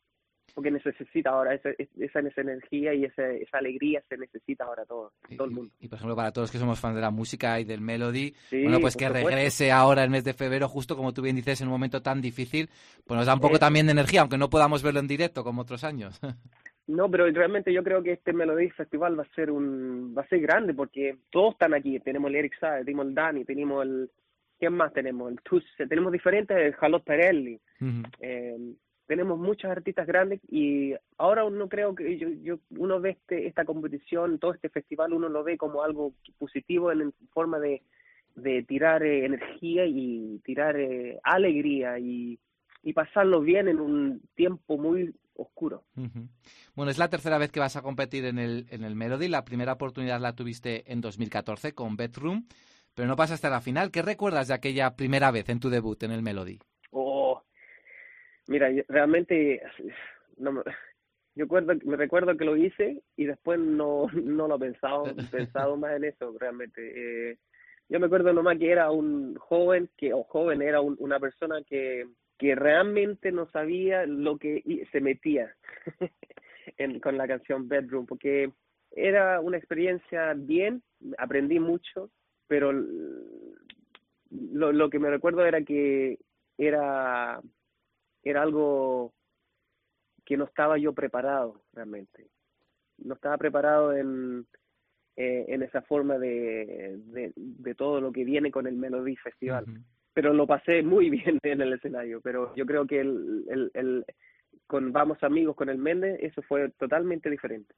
[0.54, 5.12] porque necesita ahora esa, esa, esa energía y esa, esa alegría se necesita ahora todo,
[5.36, 5.72] todo el mundo.
[5.80, 8.32] y, por ejemplo, para todos los que somos fans de la música y del melody,
[8.50, 9.28] Sí, bueno, pues que supuesto.
[9.28, 12.20] regrese ahora el mes de febrero, justo como tú bien dices, en un momento tan
[12.20, 12.68] difícil,
[13.04, 15.62] pues nos da un poco también de energía, aunque no podamos verlo en directo como
[15.62, 16.20] otros años.
[16.86, 20.28] No, pero realmente yo creo que este Melody Festival va a ser un va a
[20.28, 21.98] ser grande porque todos están aquí.
[22.00, 24.10] Tenemos el Eric tenemos el Dani, tenemos el
[24.58, 25.32] ¿quién más tenemos?
[25.32, 27.58] El tenemos diferentes, el Jalot Perelli.
[28.20, 28.74] Eh,
[29.06, 33.64] tenemos muchos artistas grandes y ahora uno creo que yo, yo uno ve este, esta
[33.64, 37.82] competición, todo este festival, uno lo ve como algo positivo en, en forma de,
[38.34, 42.38] de tirar eh, energía y tirar eh, alegría y,
[42.82, 45.84] y pasarlo bien en un tiempo muy oscuro.
[46.74, 49.28] Bueno, es la tercera vez que vas a competir en el, en el Melody.
[49.28, 52.46] La primera oportunidad la tuviste en 2014 con Bedroom,
[52.94, 53.90] pero no pasaste a la final.
[53.90, 56.58] ¿Qué recuerdas de aquella primera vez en tu debut en el Melody?
[56.90, 57.42] Oh,
[58.46, 59.60] mira, yo- realmente
[60.36, 60.62] no me,
[61.34, 65.76] yo recuerdo, me recuerdo que lo hice y después no, no lo he pensado, pensado
[65.76, 67.30] más en eso realmente.
[67.32, 67.38] Eh,
[67.88, 71.62] yo me acuerdo nomás que era un joven, que o joven era un- una persona
[71.68, 72.06] que,
[72.38, 75.54] que realmente no sabía lo que se metía
[76.78, 78.52] en, con la canción Bedroom, porque
[78.90, 80.82] era una experiencia bien,
[81.18, 82.10] aprendí mucho,
[82.46, 82.72] pero
[84.30, 86.18] lo, que me recuerdo era que
[86.56, 87.40] era
[88.22, 89.12] era algo
[90.24, 92.28] que no estaba yo preparado realmente.
[92.98, 94.46] No estaba preparado en,
[95.16, 97.00] eh, en esa forma de,
[97.34, 99.66] de todo lo que viene con el Melody Festival.
[100.14, 104.04] Pero lo pasé muy bien en el escenario, pero yo creo que el, el, el
[104.66, 107.74] con Vamos Amigos, con el Méndez, eso fue totalmente diferente.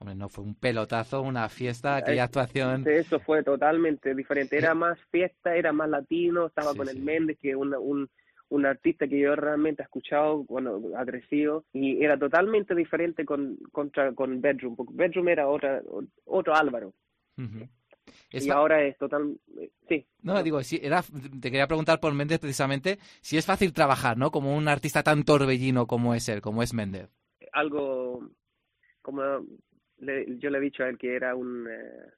[0.00, 2.84] Hombre, no fue un pelotazo, una fiesta, aquella actuación.
[2.86, 4.56] Eso fue totalmente diferente.
[4.56, 8.08] Era más fiesta, era más latino, estaba con el Méndez, que una, un,
[8.50, 13.56] un artista que yo realmente he escuchado, bueno, ha crecido, y era totalmente diferente con,
[13.72, 15.82] contra, con Bedroom, porque Bedroom era otra,
[16.24, 16.92] otro Álvaro.
[18.30, 19.38] Es y ahora es total,
[19.88, 20.04] sí.
[20.22, 24.30] No, digo, sí, era, te quería preguntar por Méndez precisamente si es fácil trabajar, ¿no?
[24.30, 27.08] Como un artista tan torbellino como es él, como es Méndez.
[27.52, 28.28] algo
[29.02, 29.22] como
[29.98, 32.10] le- yo le he dicho a él que era un eh,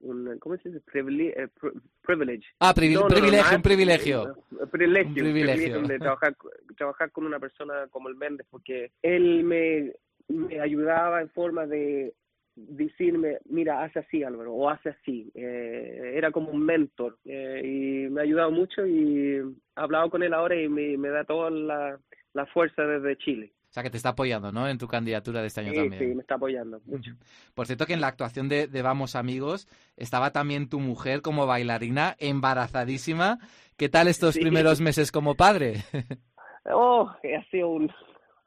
[0.00, 0.80] un ¿cómo se dice?
[0.84, 1.72] Privile- eh, pri-
[2.02, 2.46] privilege.
[2.60, 4.28] Ah, No, no, privilegio, no, un privilegio.
[4.28, 5.82] eh, privilegio, Un privilegio.
[5.82, 6.36] de trabajar
[6.76, 9.92] trabajar con una persona como el Méndez porque él me
[10.28, 12.12] me ayudaba en forma de
[12.68, 15.30] decirme, mira, hace así Álvaro, o hace así.
[15.34, 19.44] Eh, era como un mentor eh, y me ha ayudado mucho y he
[19.76, 21.98] hablado con él ahora y me, me da toda la,
[22.32, 23.52] la fuerza desde Chile.
[23.68, 24.66] O sea, que te está apoyando, ¿no?
[24.66, 26.02] En tu candidatura de este año Sí, también.
[26.02, 27.12] sí, me está apoyando mucho.
[27.54, 31.46] Por cierto, que en la actuación de, de Vamos Amigos estaba también tu mujer como
[31.46, 33.38] bailarina, embarazadísima.
[33.76, 34.40] ¿Qué tal estos Sí.
[34.40, 35.74] primeros meses como padre?
[36.70, 37.92] Oh, ha sido un-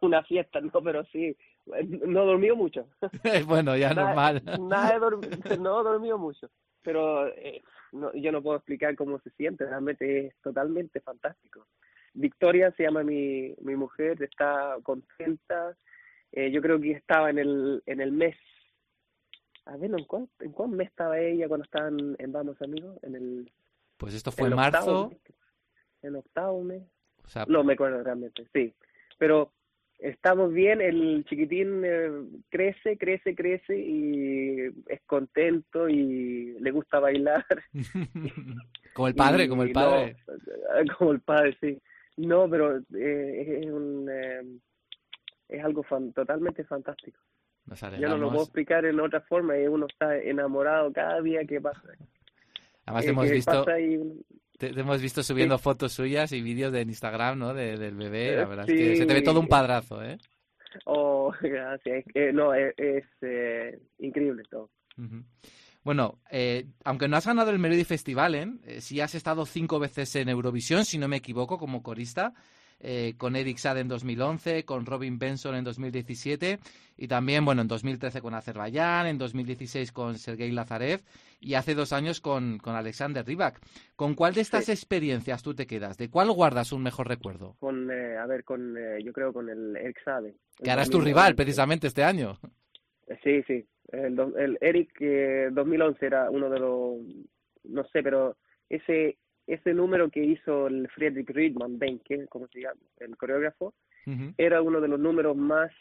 [0.01, 1.35] una fiesta, no, pero sí,
[1.65, 2.87] no dormido mucho.
[3.47, 4.43] bueno, ya Nada- normal.
[4.69, 4.99] Nada he
[5.59, 6.49] no he dormido mucho,
[6.83, 11.67] pero eh, no, yo no puedo explicar cómo se siente, realmente es totalmente fantástico.
[12.13, 15.75] Victoria se llama mi, mi mujer, está contenta,
[16.33, 18.35] eh, yo creo que estaba en el, en el mes,
[19.65, 22.97] a ver, ¿en cuál, ¿en cuál mes estaba ella cuando estaban en Vamos Amigos?
[23.03, 23.51] En el,
[23.97, 25.11] Pues esto fue en octavo marzo.
[26.01, 26.83] en octavo mes.
[27.23, 28.73] O sea, No me acuerdo realmente, sí.
[29.19, 29.53] Pero
[30.01, 32.11] estamos bien, el chiquitín eh,
[32.49, 37.45] crece, crece, crece y es contento y le gusta bailar.
[38.93, 40.15] como el padre, Y como el no, padre.
[40.97, 41.79] como el padre, sí.
[42.17, 44.09] No, pero eh, es un...
[44.11, 44.41] eh,
[45.49, 47.19] es algo fan- totalmente fantástico.
[47.99, 51.61] Yo no lo puedo explicar en otra forma y uno está enamorado cada día que
[51.61, 51.81] pasa.
[52.85, 54.15] Además, Eh, hemos visto, pasa y uno-
[54.61, 57.53] te, te hemos visto subiendo fotos suyas y vídeos de Instagram, ¿no?
[57.53, 58.35] De- del bebé.
[58.35, 59.49] La Eh, verdad es que se te ve todo un sí.
[59.49, 60.17] padrazo, ¿eh?
[60.85, 62.05] Oh, gracias.
[62.13, 64.69] Eh, no, es, es, eh, increíble todo.
[65.83, 68.47] Bueno, eh, aunque no has ganado el Melody Festival, ¿eh?
[68.65, 72.33] Eh, sí has estado cinco veces en Eurovisión, si no me equivoco, como corista,
[72.81, 76.59] eh, con Eric Saade en 2011, con Robin Benson en 2017
[76.97, 81.01] y también, bueno, en 2013 con Azerbaiyán, en 2016 con Sergei Lazarev
[81.39, 83.59] y hace dos años con, con Alexander Rybak.
[83.95, 85.97] ¿Con cuál de estas experiencias tú te quedas?
[85.97, 87.55] ¿De cuál guardas un mejor recuerdo?
[87.59, 90.35] Con, eh, a ver, con, eh, yo creo con el Eric Sade.
[90.63, 92.37] Que ahora es tu rival, precisamente, este año.
[93.07, 93.65] Eh, Sí, sí.
[93.91, 96.97] El, el Eric eh, 2011 era uno de los,
[97.65, 98.37] no sé, pero
[98.69, 99.17] ese
[99.47, 102.79] ese número que hizo el Friedrich Riedman Benke, ¿cómo se llama?
[102.99, 103.73] El coreógrafo,
[104.37, 105.71] era uno de los números más,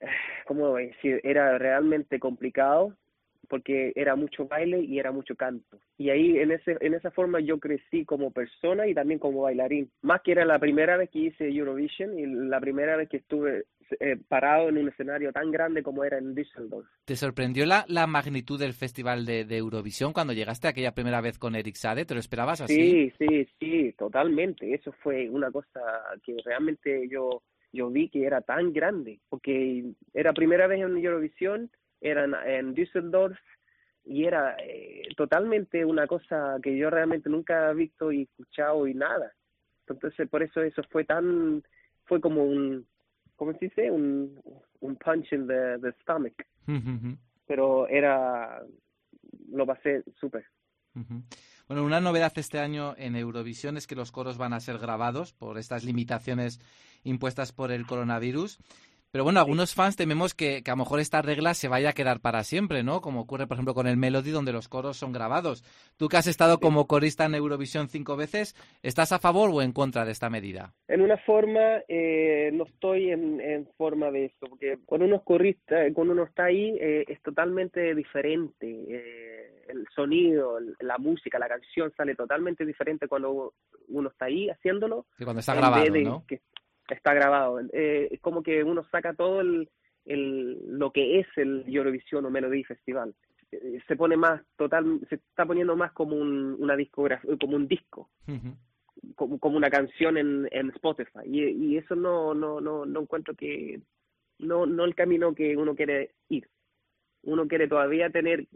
[0.00, 0.06] eh,
[0.46, 1.20] ¿cómo decir?
[1.22, 2.96] Era realmente complicado
[3.50, 5.78] porque era mucho baile y era mucho canto.
[5.98, 9.90] Y ahí en ese en esa forma yo crecí como persona y también como bailarín.
[10.02, 13.64] Más que era la primera vez que hice Eurovision y la primera vez que estuve
[13.98, 16.86] eh, parado en un escenario tan grande como era en Düsseldorf.
[17.04, 21.38] ¿Te sorprendió la, la magnitud del festival de, de Eurovisión cuando llegaste aquella primera vez
[21.38, 22.04] con Eric Sade?
[22.04, 22.74] ¿Te lo esperabas así?
[22.74, 24.72] Sí, sí, sí, totalmente.
[24.72, 25.80] Eso fue una cosa
[26.22, 27.42] que realmente yo
[27.72, 31.70] yo vi que era tan grande, porque era primera vez en Eurovisión,
[32.00, 33.38] era en, Düsseldorf
[34.04, 38.94] y era eh, totalmente una cosa que yo realmente nunca he visto y escuchado y
[38.94, 39.32] nada.
[39.86, 41.62] Entonces por eso eso fue tan,
[42.04, 42.86] fue como un,
[43.36, 43.90] ¿cómo se dice?
[43.90, 44.40] Un,
[44.80, 46.34] un punch in the, the stomach.
[47.46, 48.62] Pero era,
[49.50, 50.44] lo pasé súper.
[51.66, 55.32] Bueno, una novedad este año en Eurovisión es que los coros van a ser grabados
[55.32, 56.60] por estas limitaciones
[57.04, 58.58] impuestas por el coronavirus.
[59.12, 61.92] Pero bueno, algunos fans tememos que, que a lo mejor esta regla se vaya a
[61.92, 63.00] quedar para siempre, ¿no?
[63.00, 65.64] Como ocurre, por ejemplo, con el Melody, donde los coros son grabados.
[65.96, 69.72] Tú que has estado como corista en Eurovisión cinco veces, ¿estás a favor o en
[69.72, 70.74] contra de esta medida?
[70.86, 75.22] En una forma, eh, no estoy en, en forma de eso, porque cuando uno es
[75.22, 78.66] corrista, eh, cuando uno está ahí, eh, es totalmente diferente.
[78.88, 79.40] eh,
[79.70, 83.54] el sonido, la música, la canción sale totalmente diferente cuando
[83.88, 85.06] uno está ahí haciéndolo.
[85.16, 86.24] Que cuando está grabado, de ¿no?
[86.26, 86.40] que
[86.94, 87.60] está grabado.
[87.72, 89.68] Eh, es como que uno saca todo el,
[90.04, 93.14] el, lo que es el Eurovisión o Melody Festival.
[93.52, 97.68] Eh, Se pone más total, se está poniendo más como un, una discografía, como un
[97.68, 98.10] disco
[99.14, 103.34] como, como una canción en, en Spotify y, y eso no no no no encuentro
[103.34, 103.80] que
[104.40, 106.48] no, no el camino que uno quiere ir.
[107.22, 108.46] Uno quiere todavía tener,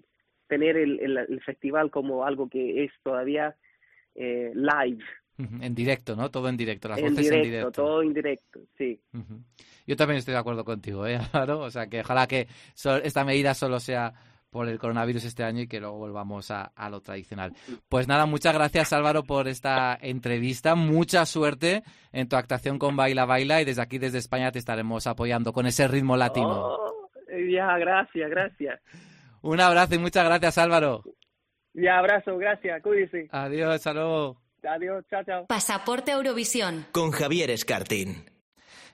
[0.49, 3.57] tener el, el, el festival como algo que es todavía
[4.15, 5.05] eh, live.
[5.37, 6.31] En directo, ¿no?
[6.31, 7.73] Todo en directo, las en voces directo, en directo.
[7.73, 9.01] todo en directo, sí.
[9.87, 11.61] Yo también estoy de acuerdo contigo, ¿eh, Álvaro?
[11.61, 12.47] O sea, que ojalá que
[13.03, 14.15] esta medida solo sea
[14.51, 17.53] por el coronavirus este año y que luego volvamos a, a lo tradicional.
[17.89, 21.83] Pues nada, muchas gracias Álvaro por esta entrevista, mucha suerte
[22.13, 25.67] en tu actuación con Baila Baila y desde aquí, desde España, te estaremos apoyando con
[25.67, 26.69] ese ritmo latino.
[26.69, 27.11] Oh,
[27.51, 28.81] ya, gracias, gracias.
[29.43, 31.03] Un abrazo y muchas gracias Álvaro.
[31.73, 33.29] Ya, abrazo, gracias, cuídese.
[33.33, 34.44] Adiós, hasta luego.
[34.67, 35.47] Adiós, chao, chao.
[35.47, 36.87] Pasaporte Eurovisión.
[36.93, 38.25] Con Javier Escartín.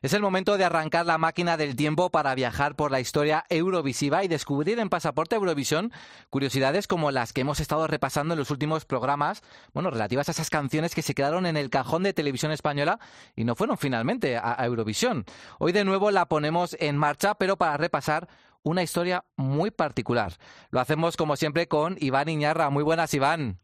[0.03, 4.25] Es el momento de arrancar la máquina del tiempo para viajar por la historia eurovisiva
[4.25, 5.93] y descubrir en Pasaporte Eurovisión
[6.31, 9.43] curiosidades como las que hemos estado repasando en los últimos programas,
[9.75, 12.99] bueno, relativas a esas canciones que se quedaron en el cajón de televisión española
[13.37, 15.27] y no fueron finalmente a, a Eurovisión.
[15.59, 18.27] Hoy de nuevo la ponemos en marcha, pero para repasar
[18.63, 20.33] una historia muy particular.
[20.71, 22.71] Lo hacemos como siempre con Iván Iñarra.
[22.71, 23.61] Muy buenas, Iván.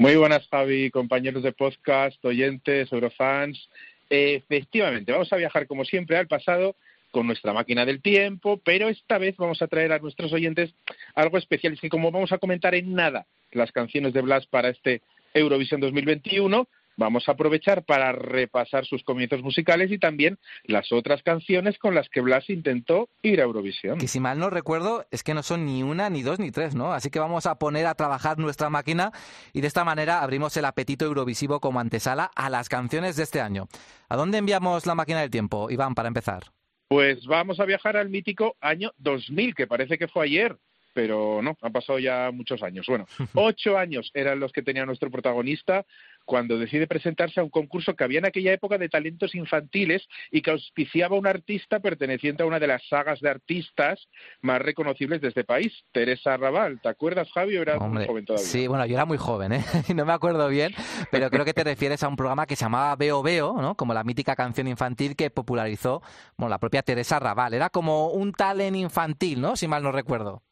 [0.00, 3.68] Muy buenas, Javi, compañeros de podcast, oyentes, eurofans.
[4.08, 6.76] Efectivamente, vamos a viajar como siempre al pasado
[7.10, 10.72] con nuestra máquina del tiempo, pero esta vez vamos a traer a nuestros oyentes
[11.16, 11.72] algo especial.
[11.72, 15.02] Es que como vamos a comentar en nada las canciones de Blas para este
[15.34, 16.68] Eurovisión 2021,
[16.98, 22.08] vamos a aprovechar para repasar sus comienzos musicales y también las otras canciones con las
[22.10, 23.98] que Blas intentó ir a Eurovisión.
[23.98, 26.74] Que si mal no recuerdo, es que no son ni una, ni dos, ni tres,
[26.74, 26.92] ¿no?
[26.92, 29.12] Así que vamos a poner a trabajar nuestra máquina
[29.52, 33.40] y de esta manera abrimos el apetito eurovisivo como antesala a las canciones de este
[33.40, 33.68] año.
[34.08, 36.44] ¿A dónde enviamos la máquina del tiempo, Iván, para empezar?
[36.88, 40.56] Pues vamos a viajar al mítico año 2000, que parece que fue ayer,
[40.98, 42.84] pero no, han pasado ya muchos años.
[42.88, 45.86] Bueno, ocho años eran los que tenía nuestro protagonista
[46.24, 50.42] cuando decide presentarse a un concurso que había en aquella época de talentos infantiles y
[50.42, 54.08] que auspiciaba a un artista perteneciente a una de las sagas de artistas
[54.42, 56.80] más reconocibles de este país, Teresa Raval.
[56.82, 57.54] ¿Te acuerdas, Javi?
[57.54, 58.44] Era muy joven todavía.
[58.44, 59.64] Sí, bueno, yo era muy joven, ¿eh?
[59.94, 60.74] No me acuerdo bien,
[61.12, 63.76] pero creo que te refieres a un programa que se llamaba Veo Veo, ¿no?
[63.76, 66.02] Como la mítica canción infantil que popularizó
[66.36, 67.54] bueno, la propia Teresa Raval.
[67.54, 69.54] Era como un talent infantil, ¿no?
[69.54, 70.42] Si mal no recuerdo.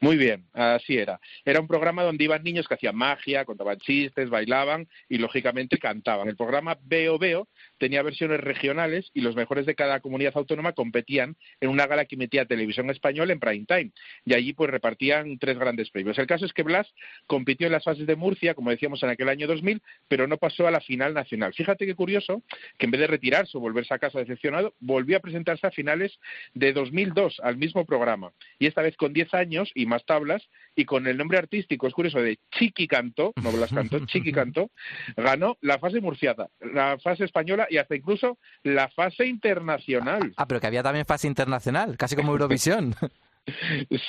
[0.00, 1.20] Muy bien, así era.
[1.44, 6.28] Era un programa donde iban niños que hacían magia, contaban chistes, bailaban y lógicamente cantaban.
[6.28, 7.48] El programa Veo Veo
[7.78, 12.16] tenía versiones regionales y los mejores de cada comunidad autónoma competían en una gala que
[12.16, 13.92] emitía televisión española en prime time
[14.24, 16.18] y allí pues repartían tres grandes premios.
[16.18, 16.92] El caso es que Blas
[17.26, 20.66] compitió en las fases de Murcia, como decíamos en aquel año 2000, pero no pasó
[20.66, 21.54] a la final nacional.
[21.54, 22.42] Fíjate qué curioso
[22.78, 26.18] que en vez de retirarse o volverse a casa decepcionado, volvió a presentarse a finales
[26.54, 30.84] de 2002 al mismo programa y esta vez con 10 años y más tablas y
[30.84, 34.70] con el nombre artístico, es curioso, de Chiqui Cantó, no Blas Cantó, Chiqui Cantó,
[35.16, 40.32] ganó la fase murciada, la fase española y hasta incluso la fase internacional.
[40.36, 42.94] Ah, pero que había también fase internacional, casi como Eurovisión.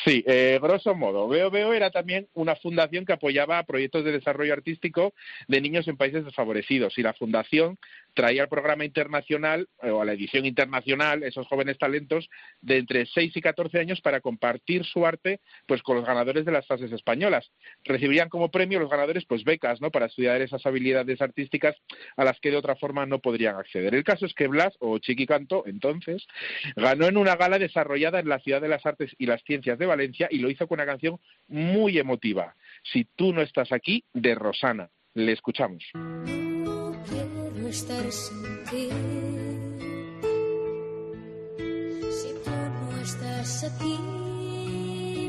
[0.04, 1.28] Sí, eh, grosso modo.
[1.28, 5.14] Veo Veo era también una fundación que apoyaba proyectos de desarrollo artístico
[5.48, 7.78] de niños en países desfavorecidos y la fundación
[8.20, 13.06] traía al programa internacional eh, o a la edición internacional esos jóvenes talentos de entre
[13.06, 16.92] 6 y 14 años para compartir su arte pues con los ganadores de las fases
[16.92, 17.50] españolas.
[17.86, 19.90] Recibirían como premio los ganadores pues becas, ¿no?
[19.90, 21.78] para estudiar esas habilidades artísticas
[22.18, 23.96] a las que de otra forma no podrían acceder.
[23.96, 26.28] El caso es que Blas o Chiqui Canto entonces
[26.76, 29.86] ganó en una gala desarrollada en la Ciudad de las Artes y las Ciencias de
[29.86, 32.54] Valencia y lo hizo con una canción muy emotiva,
[32.84, 34.90] Si tú no estás aquí, de Rosana.
[35.14, 35.86] Le escuchamos.
[37.72, 38.90] Sin ti.
[42.18, 43.98] Si tú no estás aquí,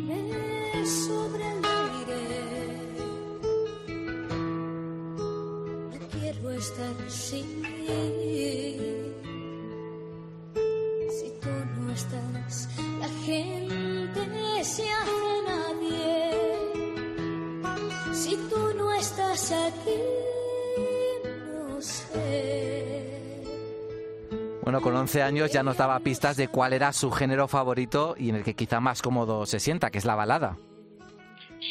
[0.09, 2.22] me sobra el aire.
[5.91, 8.78] No quiero estar sin ti.
[11.11, 12.68] Si tú no estás,
[13.01, 14.20] la gente
[14.64, 16.32] se hace nadie.
[18.14, 20.01] Si tú no estás aquí,
[24.71, 28.29] Bueno, con 11 años ya nos daba pistas de cuál era su género favorito y
[28.29, 30.59] en el que quizá más cómodo se sienta, que es la balada.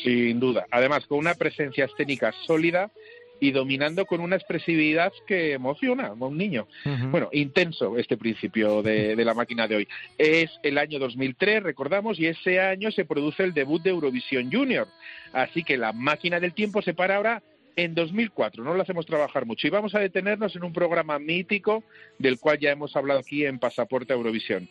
[0.04, 0.66] Sin duda.
[0.70, 2.92] Además, con una presencia escénica sólida
[3.40, 6.68] y dominando con una expresividad que emociona a un niño.
[7.10, 9.88] Bueno, intenso este principio de, de, la máquina de hoy.
[10.18, 14.90] Es el año 2003, recordamos, y ese año se produce el debut de Eurovisión Junior.
[15.32, 17.44] Así que la máquina del tiempo se para ahora
[17.84, 18.64] en 2004.
[18.64, 19.68] No lo hacemos trabajar mucho.
[19.68, 21.84] Y vamos a detenernos en un programa mítico
[22.18, 24.68] del cual ya hemos hablado aquí en Pasaporte Eurovisión.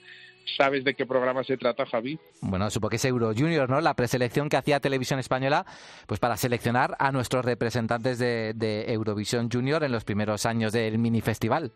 [0.56, 2.18] ¿Sabes de qué programa se trata, Javi?
[2.40, 3.80] Bueno, supongo que es Euro Junior, ¿no?
[3.80, 5.66] La preselección que hacía Televisión Española,
[6.06, 10.98] pues para seleccionar a nuestros representantes de, de Eurovisión Junior en los primeros años del
[10.98, 11.72] mini festival.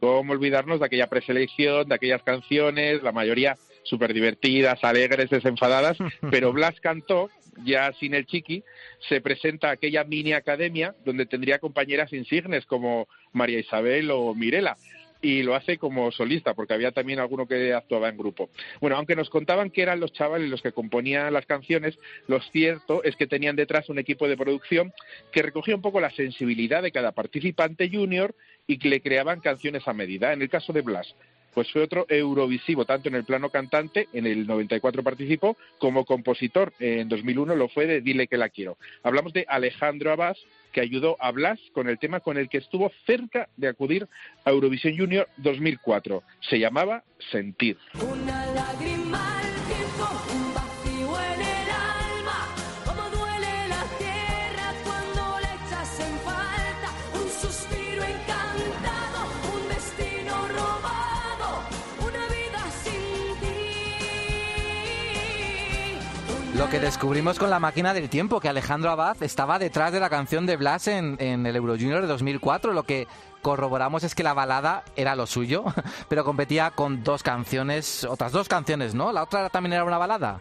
[0.00, 5.96] cómo olvidarnos de aquella preselección, de aquellas canciones, la mayoría súper divertidas, alegres, desenfadadas,
[6.30, 7.30] pero Blas cantó,
[7.64, 8.64] ya sin el chiqui,
[9.08, 14.76] se presenta aquella mini academia donde tendría compañeras insignes como María Isabel o Mirela
[15.24, 18.50] y lo hace como solista, porque había también alguno que actuaba en grupo.
[18.80, 21.98] Bueno, aunque nos contaban que eran los chavales los que componían las canciones,
[22.28, 24.92] lo cierto es que tenían detrás un equipo de producción
[25.32, 28.34] que recogía un poco la sensibilidad de cada participante junior
[28.66, 30.34] y que le creaban canciones a medida.
[30.34, 31.14] En el caso de Blas,
[31.54, 36.72] pues fue otro Eurovisivo, tanto en el plano cantante, en el 94 participó, como compositor,
[36.78, 38.76] en 2001 lo fue de Dile que la quiero.
[39.02, 40.38] Hablamos de Alejandro Abás,
[40.72, 44.08] que ayudó a Blas con el tema con el que estuvo cerca de acudir
[44.44, 46.22] a Eurovisión Junior 2004.
[46.40, 47.78] Se llamaba Sentir.
[47.94, 49.23] Una lágrima
[66.64, 70.08] Lo que descubrimos con la máquina del tiempo, que Alejandro Abad estaba detrás de la
[70.08, 72.72] canción de Blas en, en el Euro Junior de 2004.
[72.72, 73.06] Lo que
[73.42, 75.66] corroboramos es que la balada era lo suyo,
[76.08, 79.12] pero competía con dos canciones, otras dos canciones, ¿no?
[79.12, 80.40] La otra también era una balada.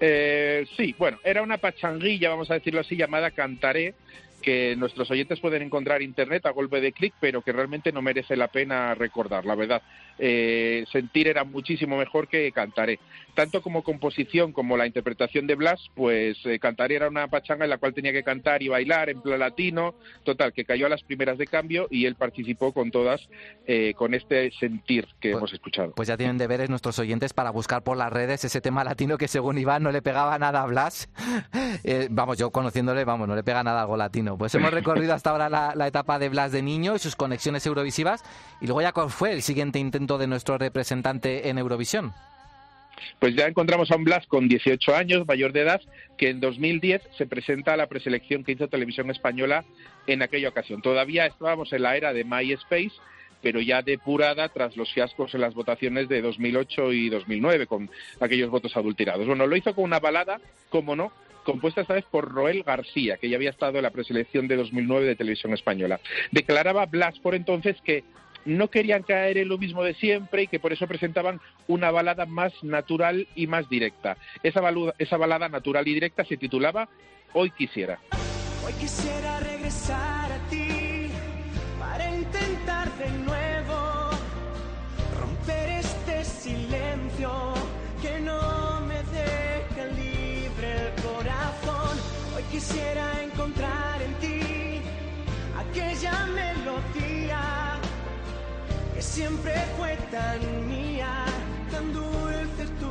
[0.00, 3.94] Eh, sí, bueno, era una pachanguilla, vamos a decirlo así, llamada Cantaré,
[4.42, 8.02] que nuestros oyentes pueden encontrar en internet a golpe de clic, pero que realmente no
[8.02, 9.82] merece la pena recordar, la verdad.
[10.18, 12.98] Eh, sentir era muchísimo mejor que Cantaré.
[13.34, 17.70] Tanto como composición como la interpretación de Blas, pues eh, Cantaré era una pachanga en
[17.70, 19.94] la cual tenía que cantar y bailar en plan latino,
[20.24, 23.28] total, que cayó a las primeras de cambio y él participó con todas,
[23.66, 25.92] eh, con este sentir que hemos escuchado.
[25.94, 29.28] Pues ya tienen deberes nuestros oyentes para buscar por las redes ese tema latino que
[29.28, 31.10] según Iván no le pegaba nada a Blas.
[32.10, 34.36] Vamos, yo conociéndole, vamos, no le pega nada algo latino.
[34.36, 37.64] Pues hemos recorrido hasta ahora la, la etapa de Blas de niño y sus conexiones
[37.66, 38.24] eurovisivas.
[38.60, 42.12] Y luego ya cuál fue el siguiente intento de nuestro representante en Eurovisión.
[43.18, 45.80] Pues ya encontramos a un Blas con 18 años, mayor de edad,
[46.16, 49.64] que en 2010 se presenta a la preselección que hizo Televisión Española
[50.06, 50.80] en aquella ocasión.
[50.80, 52.92] Todavía estábamos en la era de MySpace,
[53.42, 57.90] pero ya depurada tras los fiascos en las votaciones de 2008 y 2009 con
[58.20, 59.26] aquellos votos adulterados.
[59.26, 60.40] Bueno, lo hizo con una balada,
[60.70, 61.12] como no,
[61.44, 65.06] compuesta esta vez por Roel García, que ya había estado en la preselección de 2009
[65.06, 66.00] de Televisión Española.
[66.32, 68.04] Declaraba Blas por entonces que
[68.46, 72.24] no querían caer en lo mismo de siempre y que por eso presentaban una balada
[72.24, 74.16] más natural y más directa.
[74.42, 74.62] Esa,
[74.98, 76.88] esa balada natural y directa se titulaba
[77.34, 77.98] Hoy quisiera.
[78.64, 81.08] Hoy quisiera regresar a ti
[81.78, 84.10] para intentar de nuevo
[85.20, 87.54] romper este silencio
[88.00, 91.98] que no me deja libre el corazón.
[92.34, 94.80] Hoy quisiera encontrar en ti
[95.58, 97.65] aquella melodía
[98.96, 101.24] que siempre fue tan mía,
[101.70, 102.86] tan dulce tú.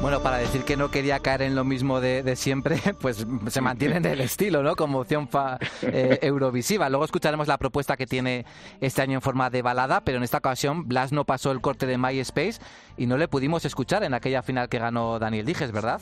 [0.00, 3.98] Bueno, para decir que no quería caer en lo mismo de, siempre, pues se mantiene
[3.98, 4.74] en el estilo, ¿no?
[4.74, 6.88] Como opción fa- eh, eurovisiva.
[6.88, 8.44] Luego escucharemos la propuesta que tiene
[8.80, 11.86] este año en forma de balada, pero en esta ocasión Blas no pasó el corte
[11.86, 12.54] de MySpace
[12.96, 16.00] y no le pudimos escuchar en aquella final que ganó Daniel Dijes, ¿verdad?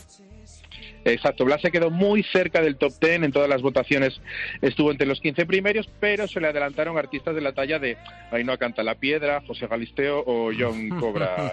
[1.04, 4.20] Exacto, Blas se quedó muy cerca del top 10 en todas las votaciones,
[4.60, 7.96] estuvo entre los 15 primeros, pero se le adelantaron artistas de la talla de
[8.30, 11.52] Ainhoa Canta la Piedra, José Galisteo o John Cobra.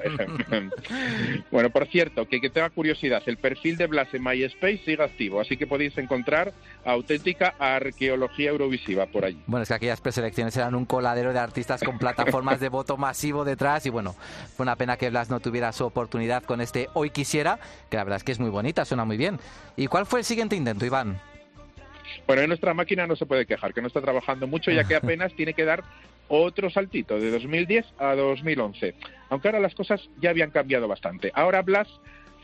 [1.52, 5.40] bueno, por cierto, que, que tenga curiosidad, el perfil de Blas en MySpace sigue activo,
[5.40, 9.42] así que podéis encontrar auténtica arqueología eurovisiva por allí.
[9.48, 13.46] Bueno, es que aquellas preselecciones eran un coladero de artistas con plataformas de voto masivo
[13.46, 14.16] detrás y bueno,
[14.56, 18.04] fue una pena que Blas no tuviera su oportunidad con este Hoy Quisiera, que la
[18.04, 19.37] verdad es que es muy bonita, suena muy bien.
[19.76, 21.20] ¿Y cuál fue el siguiente intento, Iván?
[22.26, 24.96] Bueno, en nuestra máquina no se puede quejar, que no está trabajando mucho, ya que
[24.98, 25.84] apenas tiene que dar
[26.28, 28.96] otro saltito de 2010 a 2011.
[29.30, 31.32] Aunque ahora las cosas ya habían cambiado bastante.
[31.34, 31.88] Ahora Blas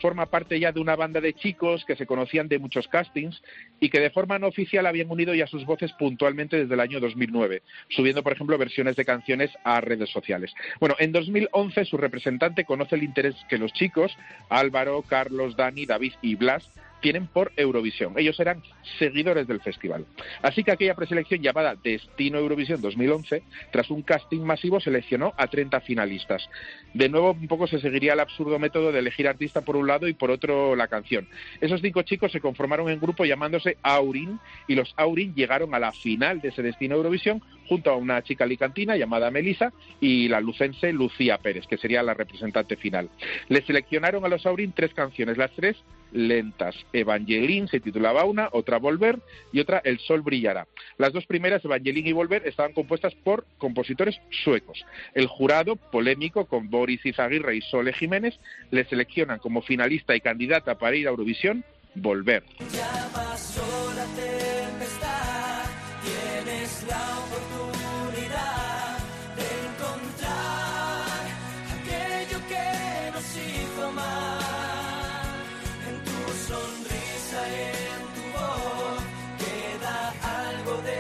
[0.03, 3.41] forma parte ya de una banda de chicos que se conocían de muchos castings
[3.79, 6.99] y que de forma no oficial habían unido ya sus voces puntualmente desde el año
[6.99, 10.53] 2009, subiendo, por ejemplo, versiones de canciones a redes sociales.
[10.81, 14.11] Bueno, en 2011 su representante conoce el interés que los chicos,
[14.49, 16.69] Álvaro, Carlos, Dani, David y Blas,
[17.03, 18.13] tienen por Eurovisión.
[18.17, 18.63] Ellos eran
[18.97, 20.05] seguidores del festival.
[20.41, 25.81] Así que aquella preselección llamada Destino Eurovisión 2011, tras un casting masivo, seleccionó a 30
[25.81, 26.49] finalistas.
[26.93, 30.07] De nuevo, un poco se seguiría el absurdo método de elegir artista por un lado
[30.07, 31.27] y por otro la canción.
[31.59, 34.39] Esos cinco chicos se conformaron en grupo llamándose Aurin
[34.69, 38.45] y los Aurin llegaron a la final de ese Destino Eurovisión junto a una chica
[38.45, 43.09] alicantina llamada Melissa y la lucense Lucía Pérez, que sería la representante final.
[43.49, 45.75] Le seleccionaron a los Aurin tres canciones, las tres
[46.13, 46.75] lentas.
[46.93, 49.19] Evangeline se titulaba una, otra Volver
[49.51, 50.67] y otra El Sol Brillará.
[50.97, 54.85] Las dos primeras, Evangeline y Volver, estaban compuestas por compositores suecos.
[55.13, 58.39] El jurado, polémico, con Boris Izaguirre y Sole Jiménez,
[58.71, 62.43] le seleccionan como finalista y candidata para ir a Eurovisión Volver.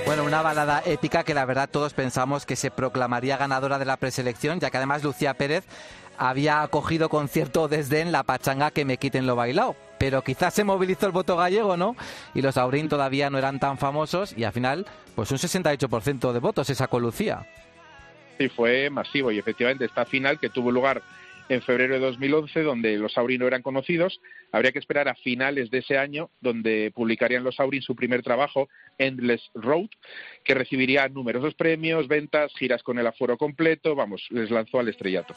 [0.05, 3.95] Bueno, una balada épica que la verdad todos pensamos que se proclamaría ganadora de la
[3.95, 5.63] preselección, ya que además Lucía Pérez
[6.17, 9.75] había acogido con cierto desdén la pachanga que me quiten lo bailado.
[9.97, 11.95] Pero quizás se movilizó el voto gallego, ¿no?
[12.33, 14.85] Y los Aurín todavía no eran tan famosos y al final,
[15.15, 17.47] pues un 68% de votos se sacó Lucía.
[18.37, 21.01] Sí, fue masivo y efectivamente esta final que tuvo lugar
[21.53, 24.19] en febrero de 2011, donde los Aurin no eran conocidos,
[24.51, 28.69] habría que esperar a finales de ese año, donde publicarían los Aurin su primer trabajo,
[28.97, 29.89] Endless Road,
[30.43, 35.33] que recibiría numerosos premios, ventas, giras con el aforo completo, vamos, les lanzó al estrellato.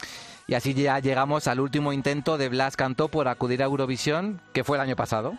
[0.47, 4.63] Y así ya llegamos al último intento de Blas Cantó por acudir a Eurovisión, que
[4.63, 5.37] fue el año pasado.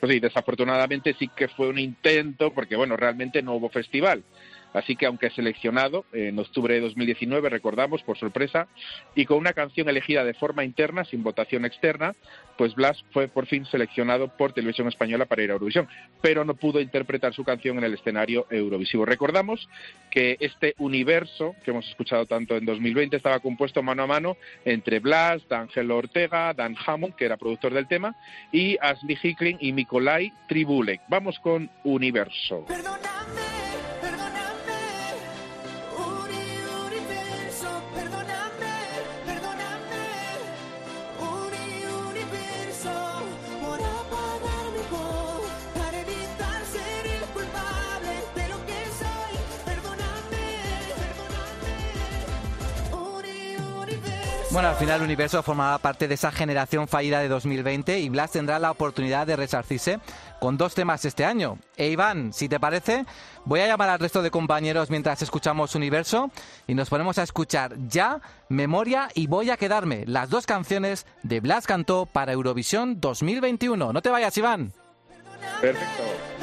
[0.00, 4.22] Pues sí, desafortunadamente sí que fue un intento, porque bueno, realmente no hubo festival.
[4.74, 8.68] Así que aunque seleccionado en octubre de 2019, recordamos, por sorpresa,
[9.14, 12.12] y con una canción elegida de forma interna, sin votación externa,
[12.58, 15.88] pues Blas fue por fin seleccionado por Televisión Española para ir a Eurovisión,
[16.20, 19.04] pero no pudo interpretar su canción en el escenario eurovisivo.
[19.04, 19.68] Recordamos
[20.10, 24.98] que este universo que hemos escuchado tanto en 2020 estaba compuesto mano a mano entre
[24.98, 28.16] Blas, D'Angelo Ortega, Dan Hammond, que era productor del tema,
[28.52, 31.00] y Ashley Hicklin y Nikolai Tribulek.
[31.08, 32.66] Vamos con Universo.
[32.68, 33.53] Uni,
[54.54, 58.60] Bueno, al final universo formaba parte de esa generación fallida de 2020 y Blas tendrá
[58.60, 59.98] la oportunidad de resarcirse
[60.38, 61.58] con dos temas este año.
[61.76, 63.04] E Iván, si te parece,
[63.44, 66.30] voy a llamar al resto de compañeros mientras escuchamos Universo
[66.68, 71.40] y nos ponemos a escuchar ya Memoria y Voy a quedarme, las dos canciones de
[71.40, 73.92] Blas Cantó para Eurovisión 2021.
[73.92, 74.72] No te vayas, Iván.
[75.60, 76.33] Perfecto.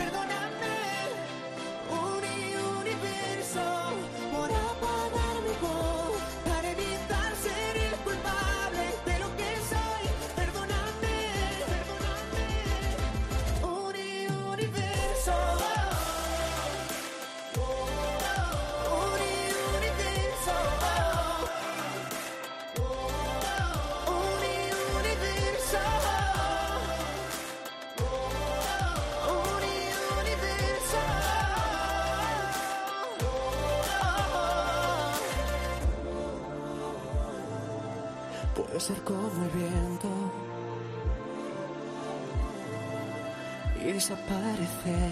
[38.93, 40.09] Ser como el viento
[43.79, 45.11] y desaparecer.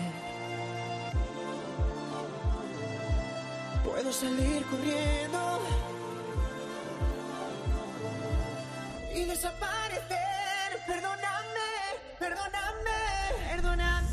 [3.84, 5.60] Puedo salir corriendo
[9.16, 10.70] y desaparecer.
[10.88, 11.70] Perdóname,
[12.20, 13.00] perdóname,
[13.50, 14.10] perdóname.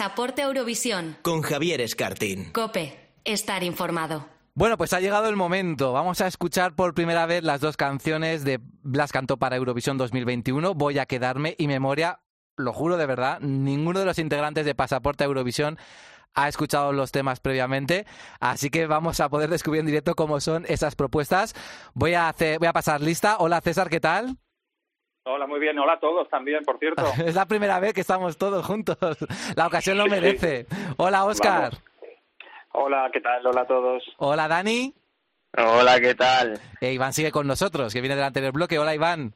[0.00, 1.18] Pasaporte Eurovisión.
[1.20, 2.52] Con Javier Escartín.
[2.52, 3.10] Cope.
[3.22, 4.24] Estar informado.
[4.54, 5.92] Bueno, pues ha llegado el momento.
[5.92, 10.72] Vamos a escuchar por primera vez las dos canciones de Blas Cantó para Eurovisión 2021,
[10.72, 12.20] Voy a quedarme y Memoria.
[12.56, 15.76] Lo juro de verdad, ninguno de los integrantes de Pasaporte Eurovisión
[16.32, 18.06] ha escuchado los temas previamente,
[18.40, 21.54] así que vamos a poder descubrir en directo cómo son esas propuestas.
[21.92, 23.36] Voy a hacer, voy a pasar lista.
[23.38, 24.38] Hola César, ¿qué tal?
[25.24, 25.78] Hola, muy bien.
[25.78, 27.02] Hola a todos también, por cierto.
[27.24, 28.96] Es la primera vez que estamos todos juntos.
[29.56, 30.66] La ocasión lo merece.
[30.96, 31.72] Hola Oscar.
[32.72, 33.46] Hola, ¿qué tal?
[33.46, 34.02] Hola a todos.
[34.18, 34.94] Hola Dani.
[35.56, 36.60] Hola, ¿qué tal?
[36.80, 38.78] E Iván sigue con nosotros, que viene del anterior bloque.
[38.78, 39.34] Hola Iván.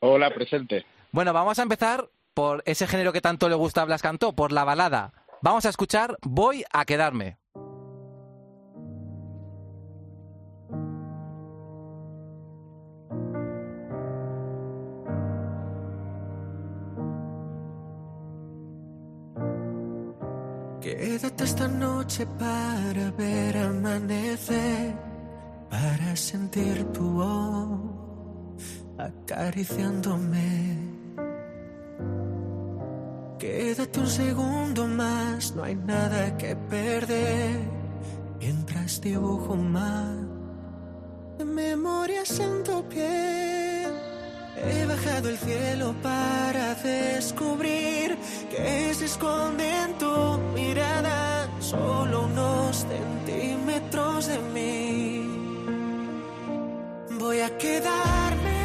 [0.00, 0.84] Hola, presente.
[1.10, 4.52] Bueno, vamos a empezar por ese género que tanto le gusta a Blas Cantó, por
[4.52, 5.12] la balada.
[5.40, 7.38] Vamos a escuchar Voy a quedarme.
[21.12, 24.94] Quédate esta noche para ver amanecer,
[25.68, 27.68] para sentir tu voz
[28.96, 30.78] acariciándome.
[33.38, 37.60] Quédate un segundo más, no hay nada que perder.
[38.40, 40.16] Mientras dibujo más
[41.36, 43.61] de memorias en tu piel.
[44.64, 48.16] He bajado el cielo para descubrir
[48.50, 55.26] que se esconde en tu mirada solo unos centímetros de mí.
[57.18, 58.61] Voy a quedarme,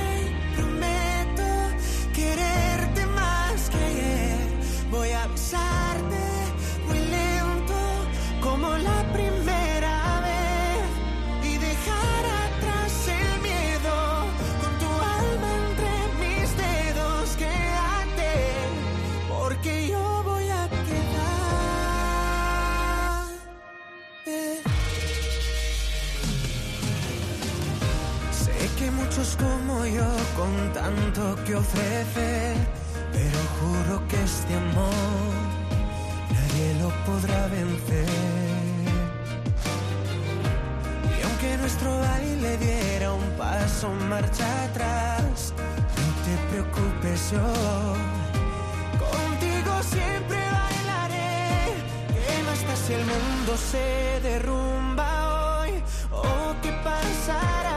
[30.35, 32.55] con tanto que ofrecer,
[33.13, 35.33] pero juro que este amor
[36.29, 38.05] nadie lo podrá vencer.
[41.17, 45.53] Y aunque nuestro baile diera un paso marcha atrás,
[45.97, 47.47] no te preocupes yo.
[48.99, 51.47] Contigo siempre bailaré.
[52.13, 55.71] ¿Qué más da si el mundo se derrumba hoy?
[56.11, 57.76] ¿O qué pasará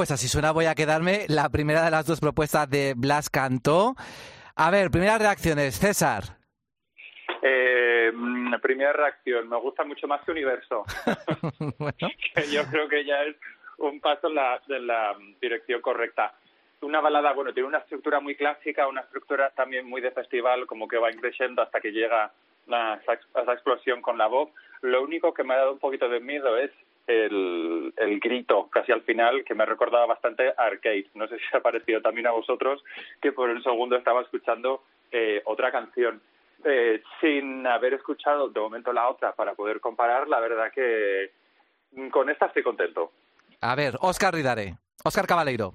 [0.00, 1.26] pues así suena, voy a quedarme.
[1.28, 3.96] La primera de las dos propuestas de Blas Cantó.
[4.56, 5.78] A ver, primeras reacciones.
[5.78, 6.22] César.
[7.42, 10.84] Eh, mm, primera reacción, me gusta mucho más que Universo.
[11.98, 13.36] que yo creo que ya es
[13.76, 16.32] un paso en la, en la dirección correcta.
[16.80, 20.88] Una balada, bueno, tiene una estructura muy clásica, una estructura también muy de festival, como
[20.88, 22.32] que va creciendo hasta que llega
[22.72, 24.48] a esa explosión con la voz.
[24.80, 26.70] Lo único que me ha dado un poquito de miedo es
[27.10, 31.06] el, el grito casi al final, que me recordaba bastante a Arcade.
[31.14, 32.82] No sé si ha parecido también a vosotros,
[33.20, 36.20] que por un segundo estaba escuchando eh, otra canción.
[36.62, 41.30] Eh, sin haber escuchado de momento la otra para poder comparar, la verdad que
[41.92, 43.12] mm, con esta estoy contento.
[43.62, 44.74] A ver, Óscar Ridare.
[45.02, 45.72] Óscar Cabaleiro.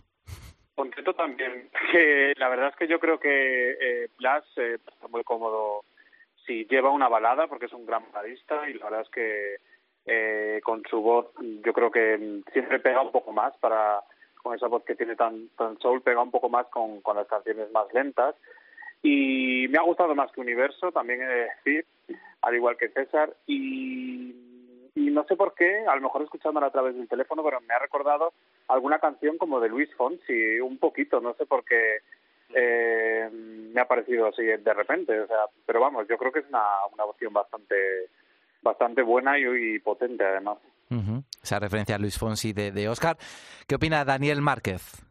[0.75, 1.69] Contento también.
[1.91, 5.85] Que la verdad es que yo creo que eh, Blas eh, está muy cómodo
[6.45, 9.55] si lleva una balada, porque es un gran baladista y la verdad es que
[10.05, 11.27] eh, con su voz
[11.63, 14.01] yo creo que mm, siempre pega un poco más para
[14.41, 17.27] con esa voz que tiene tan tan soul pega un poco más con, con las
[17.27, 18.35] canciones más lentas.
[19.01, 21.85] Y me ha gustado más que Universo también he de decir
[22.41, 23.35] al igual que César.
[23.47, 24.33] Y
[24.95, 27.73] y no sé por qué, a lo mejor escuchándola a través del teléfono, pero me
[27.73, 28.31] ha recordado
[28.69, 31.97] alguna canción como de Luis Fonsi, un poquito, no sé por qué
[32.53, 36.47] eh, me ha parecido así de repente, o sea, pero vamos, yo creo que es
[36.47, 36.63] una,
[36.93, 37.75] una opción bastante
[38.65, 40.57] bastante buena y, y potente además.
[40.89, 41.23] Ujú.
[41.41, 43.17] Esa referencia a Luis Fonsi de, de Óscar.
[43.65, 45.05] ¿Qué opina Daniel Márquez?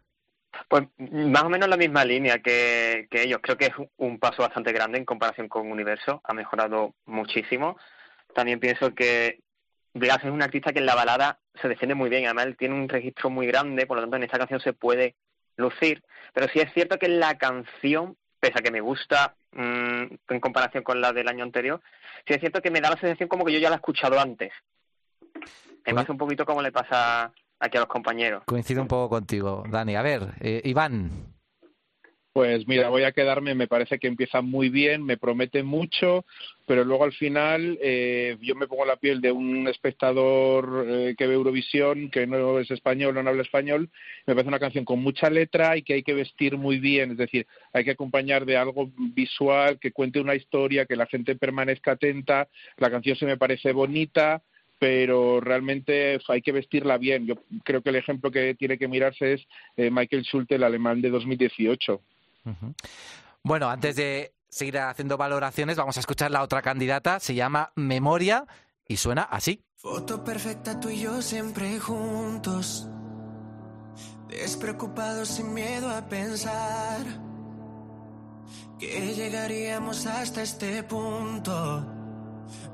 [0.68, 3.40] Pues más o menos la misma línea que, que ellos.
[3.42, 6.20] Creo que es un paso bastante grande en comparación con Universo.
[6.24, 7.76] Ha mejorado muchísimo.
[8.34, 9.40] También pienso que
[9.94, 12.24] Blas es un artista que en la balada se defiende muy bien.
[12.24, 15.14] Además, él tiene un registro muy grande, por lo tanto, en esta canción se puede
[15.56, 16.02] lucir.
[16.32, 20.84] Pero sí es cierto que la canción, pese a que me gusta mm, en comparación
[20.84, 21.80] con la del año anterior,
[22.26, 24.20] sí es cierto que me da la sensación como que yo ya la he escuchado
[24.20, 24.52] antes.
[25.86, 28.42] Me pasa un poquito como le pasa aquí a los compañeros.
[28.44, 29.96] Coincido un poco contigo, Dani.
[29.96, 31.33] A ver, eh, Iván.
[32.34, 36.24] Pues mira, voy a quedarme, me parece que empieza muy bien, me promete mucho,
[36.66, 41.28] pero luego al final eh, yo me pongo la piel de un espectador eh, que
[41.28, 43.88] ve Eurovisión, que no es español, no habla español,
[44.26, 47.18] me parece una canción con mucha letra y que hay que vestir muy bien, es
[47.18, 51.92] decir, hay que acompañar de algo visual, que cuente una historia, que la gente permanezca
[51.92, 52.48] atenta,
[52.78, 54.42] la canción se me parece bonita,
[54.80, 57.26] pero realmente hay que vestirla bien.
[57.28, 59.46] Yo creo que el ejemplo que tiene que mirarse es
[59.76, 62.02] eh, Michael Schulte, el alemán de 2018.
[63.42, 67.20] Bueno, antes de seguir haciendo valoraciones, vamos a escuchar la otra candidata.
[67.20, 68.46] Se llama Memoria
[68.86, 69.64] y suena así.
[69.76, 72.88] Foto perfecta tú y yo siempre juntos.
[74.28, 77.04] Despreocupados sin miedo a pensar
[78.78, 81.90] que llegaríamos hasta este punto.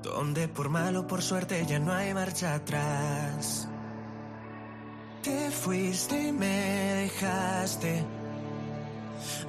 [0.03, 3.69] Donde por malo por suerte ya no hay marcha atrás.
[5.23, 8.20] Te fuiste y me dejaste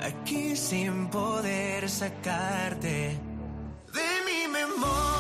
[0.01, 3.17] aquí sin poder sacarte
[3.93, 5.10] de mi memoria.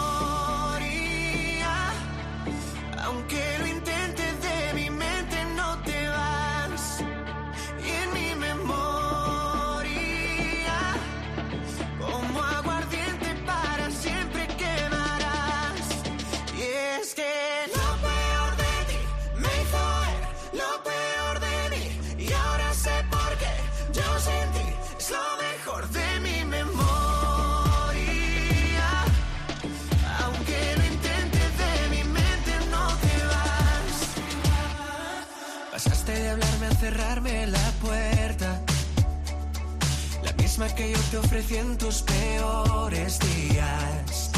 [40.61, 44.31] Misma que yo te ofrecí en tus peores días.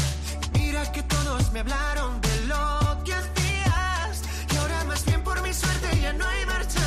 [0.54, 4.22] Mira que todos me hablaron de lo que hacías.
[4.52, 6.83] Y ahora más bien por mi suerte ya no hay marcha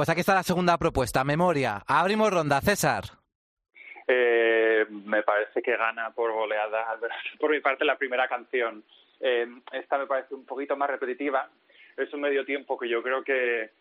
[0.00, 1.82] pues aquí está la segunda propuesta, Memoria.
[1.86, 3.04] Abrimos ronda, César.
[4.08, 6.98] Eh, me parece que gana por goleada,
[7.38, 8.82] por mi parte, la primera canción.
[9.20, 11.50] Eh, esta me parece un poquito más repetitiva.
[11.98, 13.72] Es un medio tiempo que yo creo que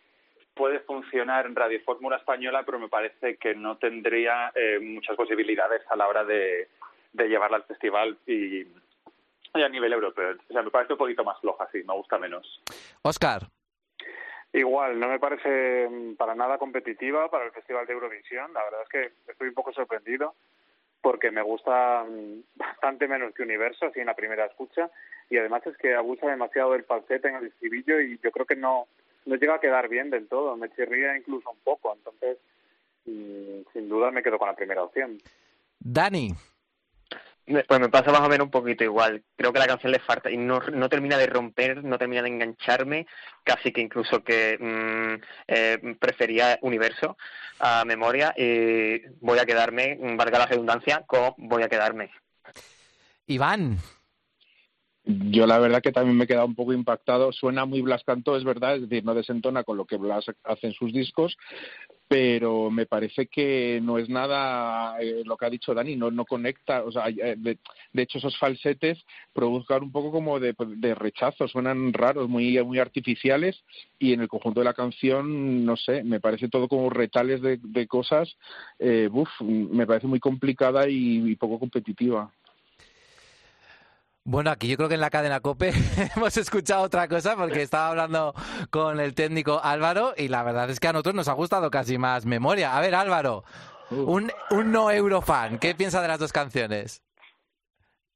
[0.54, 5.84] puede funcionar en Radio Fórmula Española, pero me parece que no tendría eh, muchas posibilidades
[5.90, 6.68] a la hora de,
[7.14, 10.36] de llevarla al festival y, y a nivel europeo.
[10.50, 12.62] O sea, me parece un poquito más floja, sí, me gusta menos.
[13.04, 13.44] Oscar.
[14.52, 18.52] Igual, no me parece mm, para nada competitiva para el Festival de Eurovisión.
[18.54, 20.36] La verdad es que estoy un poco sorprendido
[21.02, 24.90] porque me gusta mm, bastante menos que Universo, así en la primera escucha.
[25.30, 28.56] Y además es que abusa demasiado del falsete en el estribillo y yo creo que
[28.56, 28.88] no,
[29.26, 30.58] no llega a quedar bien del todo.
[30.58, 31.94] Me chirría incluso un poco.
[31.96, 32.38] Entonces,
[33.06, 35.20] mm, sin duda me quedo con la primera opción.
[35.80, 36.34] Dani.
[37.68, 39.24] Pues me pasa más o menos un poquito igual.
[39.36, 42.30] Creo que la canción le falta y no, no termina de romper, no termina de
[42.30, 43.08] engancharme,
[43.44, 47.18] casi que incluso que mm, eh, prefería Universo
[47.60, 52.12] a Memoria y voy a quedarme, valga la redundancia, con voy a quedarme.
[53.26, 53.78] Iván.
[55.04, 57.32] Yo la verdad que también me he quedado un poco impactado.
[57.32, 60.68] Suena muy Blas Cantó, es verdad, es decir, no desentona con lo que Blas hace
[60.68, 61.36] en sus discos,
[62.10, 66.26] pero me parece que no es nada eh, lo que ha dicho Dani, no, no
[66.26, 67.60] conecta, o sea, eh, de,
[67.94, 68.98] de hecho esos falsetes
[69.32, 73.64] provocan un poco como de, de, rechazo, suenan raros, muy, muy artificiales
[74.00, 77.60] y en el conjunto de la canción, no sé, me parece todo como retales de,
[77.62, 78.36] de cosas,
[78.80, 82.34] eh, uf, me parece muy complicada y poco competitiva.
[84.30, 85.74] Bueno, aquí yo creo que en la cadena COPE
[86.16, 88.36] hemos escuchado otra cosa porque estaba hablando
[88.70, 91.98] con el técnico Álvaro y la verdad es que a nosotros nos ha gustado casi
[91.98, 92.78] más memoria.
[92.78, 93.44] A ver, Álvaro,
[93.90, 97.02] un, un no eurofan, ¿qué piensa de las dos canciones?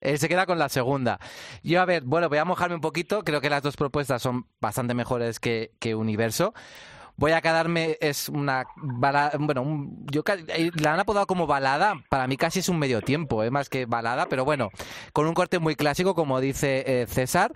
[0.02, 1.20] Él se queda con la segunda.
[1.64, 3.24] Yo, a ver, bueno, voy a mojarme un poquito.
[3.24, 6.54] Creo que las dos propuestas son bastante mejores que, que Universo
[7.18, 10.24] voy a quedarme es una balada, bueno, un, yo
[10.76, 13.86] la han apodado como balada, para mí casi es un medio tiempo, es más que
[13.86, 14.70] balada, pero bueno,
[15.14, 17.54] con un corte muy clásico como dice eh, César,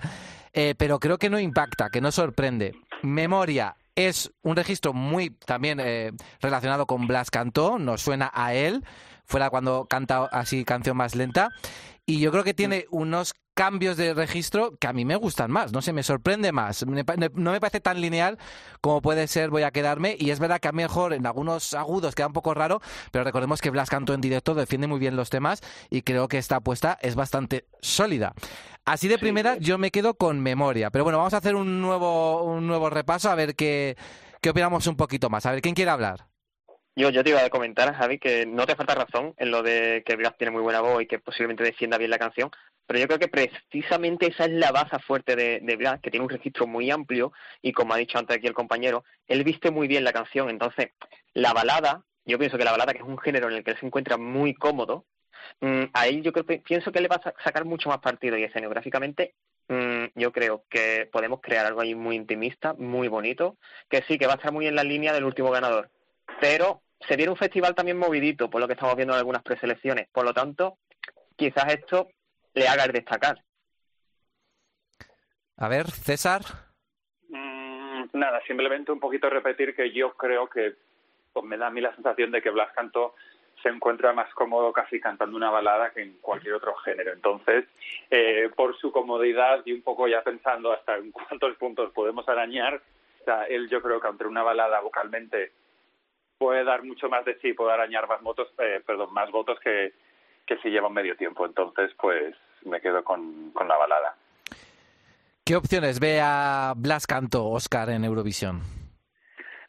[0.54, 2.74] eh, pero creo que no impacta, que no sorprende.
[3.04, 8.84] Memoria es un registro muy también eh, relacionado con Blas Cantó, nos suena a él,
[9.26, 11.50] fuera cuando canta así canción más lenta.
[12.06, 15.74] Y yo creo que tiene unos cambios de registro que a mí me gustan más,
[15.74, 16.86] no sé, me sorprende más.
[16.86, 18.38] no me parece tan lineal
[18.82, 20.16] como puede ser Voy a quedarme.
[20.20, 22.82] Y es verdad que a mí mejor en algunos agudos queda un poco raro,
[23.12, 26.38] pero recordemos que Blas cantó en directo, defiende muy bien los temas y creo que
[26.38, 28.34] esta apuesta es bastante sólida.
[28.86, 30.92] Así de primera yo me quedo con memoria.
[30.92, 33.98] Pero bueno, vamos a hacer un nuevo, un nuevo repaso a ver qué,
[34.40, 35.48] qué opinamos un poquito más.
[35.48, 36.28] A ver, ¿quién quiere hablar?
[36.98, 40.02] Yo, yo te iba a comentar, Javi, que no te falta razón en lo de
[40.04, 42.50] que Blas tiene muy buena voz y que posiblemente defienda bien la canción,
[42.88, 46.30] pero yo creo que precisamente esa es la base fuerte de, de que tiene un
[46.32, 50.04] registro muy amplio y como ha dicho antes aquí el compañero, él viste muy bien
[50.04, 50.88] la canción, entonces
[51.36, 53.80] la balada, yo pienso que la balada, que es un género en el que él
[53.80, 55.06] se encuentra muy cómodo,
[55.62, 58.44] mmm, a él yo creo, pienso que le va a sacar mucho más partido y
[58.44, 59.36] escenográficamente
[59.68, 63.56] mmm, yo creo que podemos crear algo ahí muy intimista, muy bonito,
[63.88, 65.92] que sí, que va a estar muy en la línea del último ganador,
[66.42, 70.08] pero se viene un festival también movidito, por lo que estamos viendo en algunas preselecciones.
[70.10, 70.78] Por lo tanto,
[71.36, 72.10] quizás esto
[72.54, 73.38] le haga el destacar.
[75.58, 76.42] A ver, César.
[77.30, 80.76] Mm, nada, simplemente un poquito repetir que yo creo que
[81.34, 83.16] pues, me da a mí la sensación de que Blas Canto
[83.62, 87.14] se encuentra más cómodo casi cantando una balada que en cualquier otro género.
[87.14, 87.66] Entonces,
[88.12, 92.82] eh, por su comodidad y un poco ya pensando hasta en cuántos puntos podemos arañar,
[93.22, 95.52] o sea, él yo creo que entre una balada vocalmente
[96.38, 99.94] puede dar mucho más de sí, puede arañar más votos, eh, perdón, más votos que,
[100.46, 101.46] que si lleva medio tiempo.
[101.46, 102.36] Entonces, pues
[102.66, 104.16] me quedo con, con la balada.
[105.44, 108.62] ¿Qué opciones ve a Blas Canto, Oscar, en Eurovisión?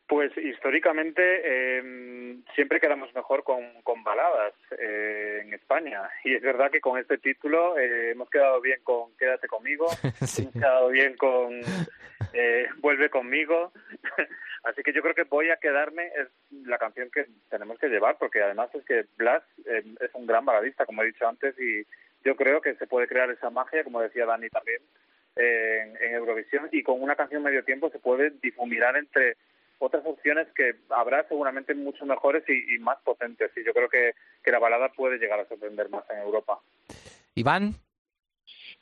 [0.09, 6.71] Pues históricamente eh, siempre quedamos mejor con, con baladas eh, en España y es verdad
[6.71, 9.87] que con este título eh, hemos quedado bien con Quédate conmigo,
[10.27, 10.43] sí.
[10.43, 11.61] hemos quedado bien con
[12.33, 13.71] eh, Vuelve conmigo,
[14.65, 16.29] así que yo creo que voy a quedarme es
[16.67, 20.47] la canción que tenemos que llevar porque además es que Blas eh, es un gran
[20.47, 21.85] baladista como he dicho antes y
[22.25, 24.81] yo creo que se puede crear esa magia como decía Dani también
[25.37, 29.37] en, en Eurovisión y con una canción medio tiempo se puede difuminar entre
[29.79, 33.51] otras opciones que habrá seguramente mucho mejores y, y más potentes.
[33.57, 36.61] Y yo creo que, que, la balada puede llegar a sorprender más en Europa.
[37.35, 37.75] Iván.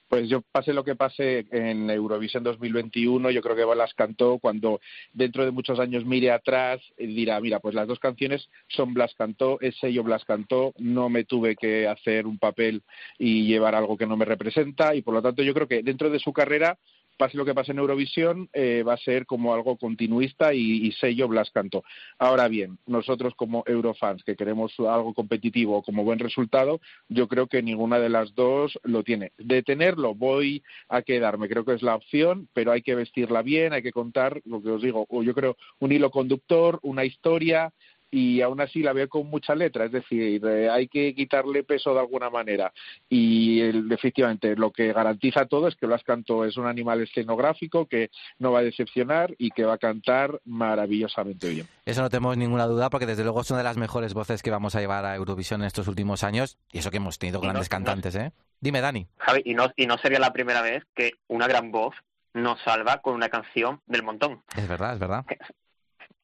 [0.09, 4.81] Pues yo pase lo que pase en Eurovisión 2021, yo creo que Balas cantó cuando
[5.13, 9.15] dentro de muchos años mire atrás y dirá, mira, pues las dos canciones son Blas
[9.19, 12.83] cantó, es sello Blas cantó, no me tuve que hacer un papel
[13.19, 16.09] y llevar algo que no me representa y por lo tanto yo creo que dentro
[16.09, 16.79] de su carrera
[17.17, 20.93] pase lo que pase en Eurovisión, eh, va a ser como algo continuista y, y,
[20.93, 21.83] sello Blas Canto.
[22.19, 27.63] Ahora bien, nosotros como Eurofans, que queremos algo competitivo como buen resultado, yo creo que
[27.63, 29.33] ninguna de las dos lo tiene.
[29.39, 33.73] De tenerlo, voy a quedarme, creo que es la opción, pero hay que vestirla bien,
[33.73, 37.73] hay que contar, lo que os digo, yo creo, un hilo conductor, una historia,
[38.11, 41.93] y aún así la veo con mucha letra, es decir, eh, hay que quitarle peso
[41.93, 42.73] de alguna manera.
[43.09, 47.87] Y el, efectivamente, lo que garantiza todo es que Blas Canto es un animal escenográfico
[47.87, 51.67] que no va a decepcionar y que va a cantar maravillosamente bien.
[51.85, 54.51] Eso no tenemos ninguna duda, porque desde luego es una de las mejores voces que
[54.51, 57.71] vamos a llevar a Eurovisión en estos últimos años, y eso que hemos tenido grandes
[57.71, 58.33] no, cantantes, ¿eh?
[58.61, 59.07] Dime, Dani.
[59.19, 61.95] Javi, y no, y no sería la primera vez que una gran voz
[62.33, 64.43] nos salva con una canción del montón.
[64.57, 65.25] Es verdad, es verdad.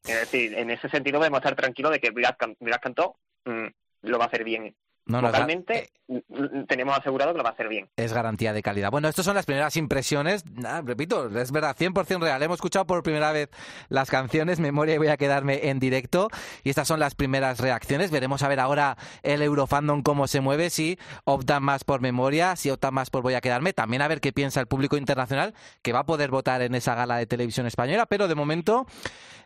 [0.05, 2.37] Es decir, en ese sentido podemos estar tranquilos de que Blas
[2.81, 3.67] Cantó mmm,
[4.03, 4.75] lo va a hacer bien
[5.05, 7.89] No, no, Vocalmente eh, mm, tenemos asegurado que lo va a hacer bien.
[7.97, 8.91] Es garantía de calidad.
[8.91, 10.45] Bueno, estas son las primeras impresiones.
[10.65, 12.41] Ah, repito, es verdad, 100% real.
[12.43, 13.51] Hemos escuchado por primera vez
[13.89, 16.29] las canciones, memoria y voy a quedarme en directo.
[16.63, 18.13] Y estas son las primeras reacciones.
[18.13, 22.71] Veremos a ver ahora el Eurofandom cómo se mueve, si optan más por memoria, si
[22.71, 23.73] optan más por voy a quedarme.
[23.73, 26.95] También a ver qué piensa el público internacional, que va a poder votar en esa
[26.95, 28.07] gala de televisión española.
[28.07, 28.87] Pero de momento,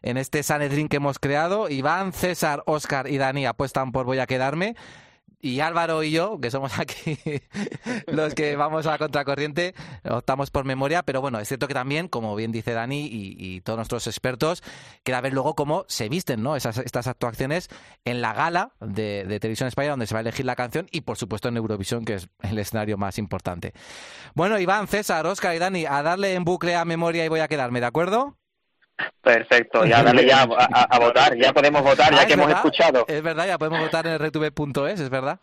[0.03, 4.27] en este Sanedrín que hemos creado, Iván, César, Óscar y Dani apuestan por voy a
[4.27, 4.77] quedarme
[5.47, 7.18] y Álvaro y yo, que somos aquí
[8.06, 9.74] los que vamos a la contracorriente,
[10.05, 13.78] optamos por memoria, pero bueno, es cierto que también, como bien dice Dani y, todos
[13.78, 14.62] nuestros expertos,
[15.02, 16.56] queda ver luego cómo se visten ¿no?
[16.56, 17.68] Esas, estas actuaciones
[18.05, 21.02] en la gala de, de, Televisión Española, donde se va a elegir la canción, y
[21.02, 23.73] por supuesto en Eurovisión, que es el escenario más importante.
[24.35, 27.48] Bueno, Iván, César, Oscar y Dani, a darle en bucle a memoria y voy a
[27.48, 28.36] quedarme, ¿de acuerdo?
[29.20, 33.05] Perfecto, ya dale ya a, votar, ya podemos votar, ya ah, que hemos escuchado.
[33.09, 35.40] Es verdad, ya podemos votar en retube.es, es verdad.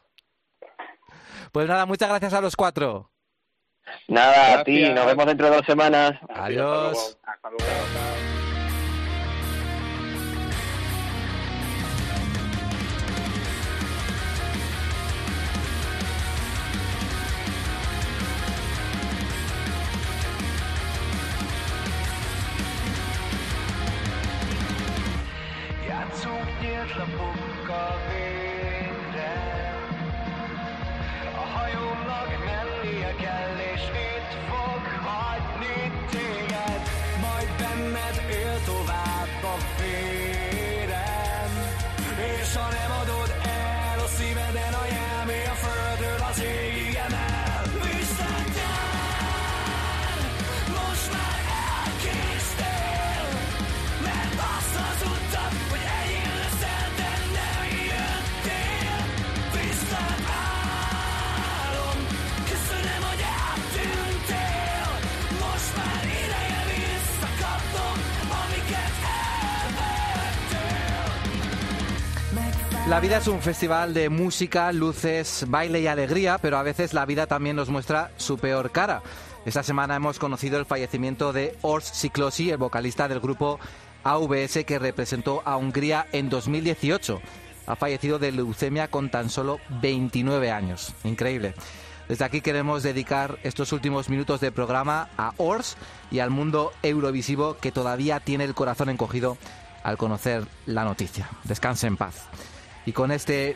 [1.52, 3.12] Pues nada, muchas gracias a los cuatro.
[4.08, 6.14] Nada, a ti, nos vemos dentro de dos semanas.
[6.30, 7.18] Adiós.
[26.84, 29.32] Nyílt végre
[31.36, 33.53] A hajónak mennie kell
[72.94, 77.08] La vida es un festival de música, luces, baile y alegría, pero a veces la
[77.08, 79.02] vida también nos muestra su peor cara.
[79.48, 83.60] Esta semana hemos conocido el fallecimiento de Ors Siklosi, el vocalista del grupo
[84.04, 87.20] AVS que representó a Hungría en 2018.
[87.66, 90.94] Ha fallecido de leucemia con tan solo 29 años.
[91.04, 91.56] Increíble.
[92.08, 95.78] Desde aquí queremos dedicar estos últimos minutos de programa a Ors
[96.12, 99.40] y al mundo eurovisivo que todavía tiene el corazón encogido
[99.82, 101.28] al conocer la noticia.
[101.44, 102.28] Descanse en paz.
[102.86, 103.56] Y con este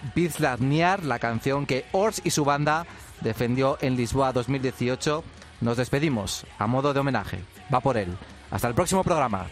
[0.60, 2.86] Niar, la canción que Ors y su banda
[3.22, 5.24] defendió en Lisboa 2018,
[5.62, 7.40] nos despedimos a modo de homenaje.
[7.74, 8.16] Va por él.
[8.52, 9.48] Hasta el próximo programa.